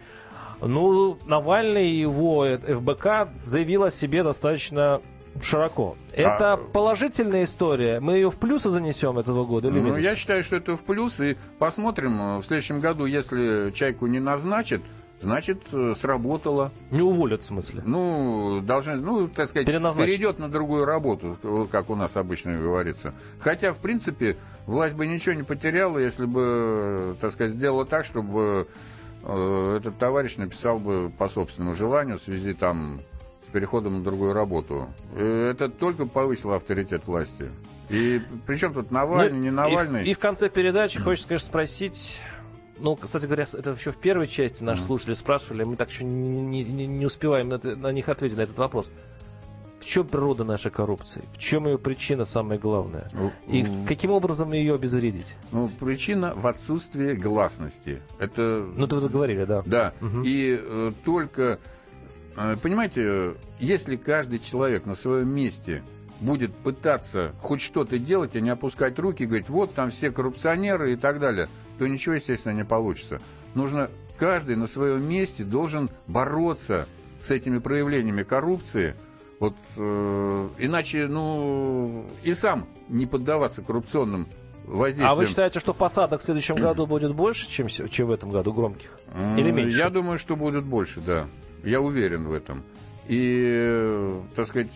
ну, 0.60 1.18
Навальный 1.26 1.90
и 1.90 1.96
его 1.96 2.44
э, 2.46 2.58
ФБК 2.58 3.28
заявил 3.44 3.84
о 3.84 3.90
себе 3.90 4.22
достаточно 4.22 5.00
широко. 5.42 5.96
Это 6.12 6.54
А- 6.54 6.56
положительная 6.56 7.44
история? 7.44 8.00
Мы 8.00 8.14
ее 8.14 8.30
в 8.30 8.38
плюсы 8.38 8.70
занесем 8.70 9.18
этого 9.18 9.44
года 9.44 9.68
или 9.68 9.78
в 9.78 9.82
Ну, 9.82 9.88
минус? 9.90 10.04
я 10.04 10.16
считаю, 10.16 10.42
что 10.42 10.56
это 10.56 10.76
в 10.76 10.84
плюс, 10.84 11.20
и 11.20 11.36
посмотрим 11.58 12.20
э, 12.20 12.38
в 12.38 12.44
следующем 12.44 12.80
году, 12.80 13.06
если 13.06 13.70
Чайку 13.74 14.06
не 14.06 14.18
назначат, 14.20 14.80
значит, 15.22 15.62
э, 15.72 15.94
сработало. 15.96 16.72
Не 16.90 17.00
уволят, 17.02 17.42
в 17.42 17.44
смысле? 17.44 17.82
Ну, 17.84 18.60
должны, 18.62 18.96
ну, 18.96 19.28
так 19.28 19.48
сказать, 19.48 19.66
перейдет 19.66 20.38
на 20.38 20.48
другую 20.48 20.84
работу, 20.84 21.36
как 21.70 21.90
у 21.90 21.94
нас 21.96 22.16
обычно 22.16 22.54
говорится. 22.54 23.14
Хотя, 23.40 23.72
в 23.72 23.78
принципе, 23.78 24.36
власть 24.66 24.94
бы 24.94 25.06
ничего 25.06 25.34
не 25.34 25.42
потеряла, 25.42 25.98
если 25.98 26.26
бы, 26.26 27.16
так 27.20 27.32
сказать, 27.32 27.52
сделала 27.54 27.84
так, 27.86 28.04
чтобы 28.04 28.68
э, 29.22 29.76
этот 29.78 29.98
товарищ 29.98 30.36
написал 30.36 30.78
бы 30.78 31.10
по 31.16 31.28
собственному 31.28 31.74
желанию 31.74 32.18
в 32.18 32.22
связи 32.22 32.52
там 32.52 33.00
с 33.46 33.52
переходом 33.52 33.98
на 33.98 34.04
другую 34.04 34.32
работу. 34.32 34.88
Э, 35.14 35.50
это 35.50 35.68
только 35.68 36.06
повысило 36.06 36.56
авторитет 36.56 37.06
власти. 37.06 37.50
И 37.88 38.20
причем 38.46 38.74
тут 38.74 38.90
Навальный, 38.90 39.36
ну, 39.36 39.42
не 39.42 39.50
Навальный. 39.50 40.04
И, 40.04 40.10
и 40.10 40.14
в 40.14 40.18
конце 40.18 40.48
передачи 40.48 41.00
хочется, 41.00 41.28
конечно, 41.28 41.46
спросить 41.46 42.20
ну, 42.78 42.94
кстати 42.94 43.24
говоря, 43.24 43.44
это 43.50 43.70
еще 43.70 43.90
в 43.90 43.96
первой 43.96 44.26
части 44.26 44.62
наши 44.62 44.82
mm 44.82 44.86
слушатели 44.86 45.14
спрашивали, 45.14 45.64
мы 45.64 45.76
так 45.76 45.90
еще 45.90 46.04
не, 46.04 46.62
не, 46.62 46.86
не 46.86 47.06
успеваем 47.06 47.48
на, 47.48 47.58
на 47.58 47.92
них 47.92 48.08
ответить 48.08 48.36
на 48.36 48.42
этот 48.42 48.58
вопрос. 48.58 48.90
В 49.80 49.84
чем 49.84 50.06
природа 50.06 50.42
нашей 50.42 50.70
коррупции? 50.70 51.22
В 51.32 51.38
чем 51.38 51.66
ее 51.66 51.78
причина 51.78 52.24
самая 52.24 52.58
главная? 52.58 53.08
Ну, 53.12 53.32
И 53.46 53.64
каким 53.86 54.10
образом 54.10 54.52
ее 54.52 54.74
обезвредить? 54.74 55.36
Ну, 55.52 55.68
причина 55.68 56.32
в 56.34 56.46
отсутствии 56.46 57.12
гласности. 57.12 58.02
Это... 58.18 58.66
Ну, 58.74 58.86
это 58.86 58.96
вы 58.96 59.08
говорили, 59.08 59.44
да. 59.44 59.62
Да. 59.64 59.92
Угу. 60.00 60.22
И 60.24 60.58
э, 60.60 60.92
только, 61.04 61.60
понимаете, 62.62 63.34
если 63.58 63.96
каждый 63.96 64.38
человек 64.38 64.86
на 64.86 64.94
своем 64.94 65.28
месте 65.28 65.82
будет 66.20 66.54
пытаться 66.54 67.34
хоть 67.40 67.60
что-то 67.60 67.98
делать, 67.98 68.36
а 68.36 68.40
не 68.40 68.50
опускать 68.50 68.98
руки, 68.98 69.26
говорить, 69.26 69.48
вот 69.48 69.74
там 69.74 69.90
все 69.90 70.10
коррупционеры 70.10 70.92
и 70.92 70.96
так 70.96 71.18
далее– 71.18 71.48
то 71.78 71.86
ничего, 71.86 72.14
естественно, 72.14 72.52
не 72.52 72.64
получится. 72.64 73.20
Нужно 73.54 73.90
каждый 74.16 74.56
на 74.56 74.66
своем 74.66 75.06
месте 75.08 75.44
должен 75.44 75.90
бороться 76.06 76.86
с 77.22 77.30
этими 77.30 77.58
проявлениями 77.58 78.22
коррупции, 78.22 78.94
вот 79.38 79.54
э, 79.76 80.48
иначе, 80.58 81.06
ну, 81.08 82.06
и 82.22 82.32
сам 82.32 82.66
не 82.88 83.06
поддаваться 83.06 83.62
коррупционным 83.62 84.28
воздействиям. 84.64 85.10
А 85.10 85.14
вы 85.14 85.26
считаете, 85.26 85.60
что 85.60 85.74
посадок 85.74 86.20
в 86.20 86.24
следующем 86.24 86.56
году 86.56 86.86
будет 86.86 87.14
больше, 87.14 87.48
чем, 87.48 87.68
чем 87.68 88.06
в 88.06 88.10
этом 88.12 88.30
году 88.30 88.52
громких? 88.52 88.98
Или 89.36 89.50
меньше? 89.50 89.78
Я 89.78 89.90
думаю, 89.90 90.18
что 90.18 90.36
будет 90.36 90.64
больше, 90.64 91.00
да. 91.00 91.26
Я 91.66 91.82
уверен 91.82 92.26
в 92.26 92.32
этом. 92.32 92.64
И, 93.06 94.20
так 94.34 94.48
сказать, 94.48 94.72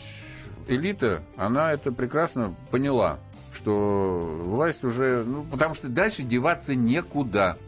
элита, 0.68 1.22
она 1.36 1.72
это 1.72 1.91
прекрасно 1.91 2.55
поняла 2.70 3.18
что 3.53 4.43
власть 4.45 4.84
уже... 4.84 5.24
Ну, 5.24 5.45
потому 5.45 5.74
что 5.74 5.88
дальше 5.88 6.22
деваться 6.22 6.74
некуда. 6.74 7.59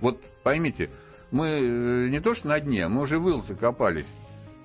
Вот 0.00 0.20
поймите, 0.42 0.90
мы 1.30 1.48
э, 1.48 2.08
не 2.08 2.20
то 2.20 2.34
что 2.34 2.48
на 2.48 2.60
дне, 2.60 2.88
мы 2.88 3.02
уже 3.02 3.18
выл 3.18 3.42
закопались. 3.42 4.08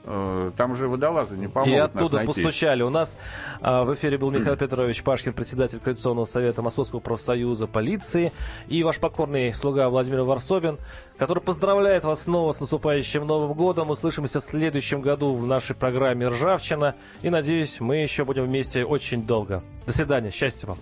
Э, 0.08 0.52
там 0.56 0.72
уже 0.72 0.88
водолазы 0.88 1.36
не 1.36 1.48
помогут 1.48 1.74
И 1.74 1.78
оттуда 1.78 2.20
постучали. 2.20 2.84
У 2.84 2.90
нас 2.90 3.18
а, 3.60 3.84
в 3.84 3.94
эфире 3.96 4.20
был 4.20 4.30
Михаил 4.30 4.56
Петрович 4.58 5.02
Пашкин, 5.02 5.34
председатель 5.34 5.80
Коалиционного 5.80 6.26
совета 6.26 6.62
Московского 6.62 7.00
профсоюза 7.00 7.66
полиции, 7.66 8.32
и 8.68 8.84
ваш 8.84 9.00
покорный 9.00 9.52
слуга 9.54 9.90
Владимир 9.90 10.22
Варсобин, 10.22 10.78
который 11.18 11.42
поздравляет 11.42 12.06
вас 12.06 12.24
снова 12.24 12.52
с 12.52 12.60
наступающим 12.62 13.26
Новым 13.26 13.54
годом. 13.54 13.90
Услышимся 13.90 14.40
в 14.42 14.44
следующем 14.44 15.02
году 15.02 15.34
в 15.34 15.48
нашей 15.48 15.76
программе 15.76 16.28
«Ржавчина». 16.28 16.96
И, 17.24 17.32
надеюсь, 17.32 17.80
мы 17.80 17.98
еще 17.98 18.26
будем 18.26 18.46
вместе 18.46 18.86
очень 18.86 19.24
долго. 19.24 19.64
До 19.88 19.94
свидания. 19.94 20.30
Счастья 20.30 20.68
вам. 20.68 20.78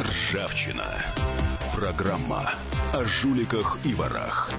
«Ржавчина». 0.00 0.86
Программа 1.74 2.52
о 2.94 3.04
жуликах 3.04 3.78
и 3.84 3.92
ворах. 3.92 4.50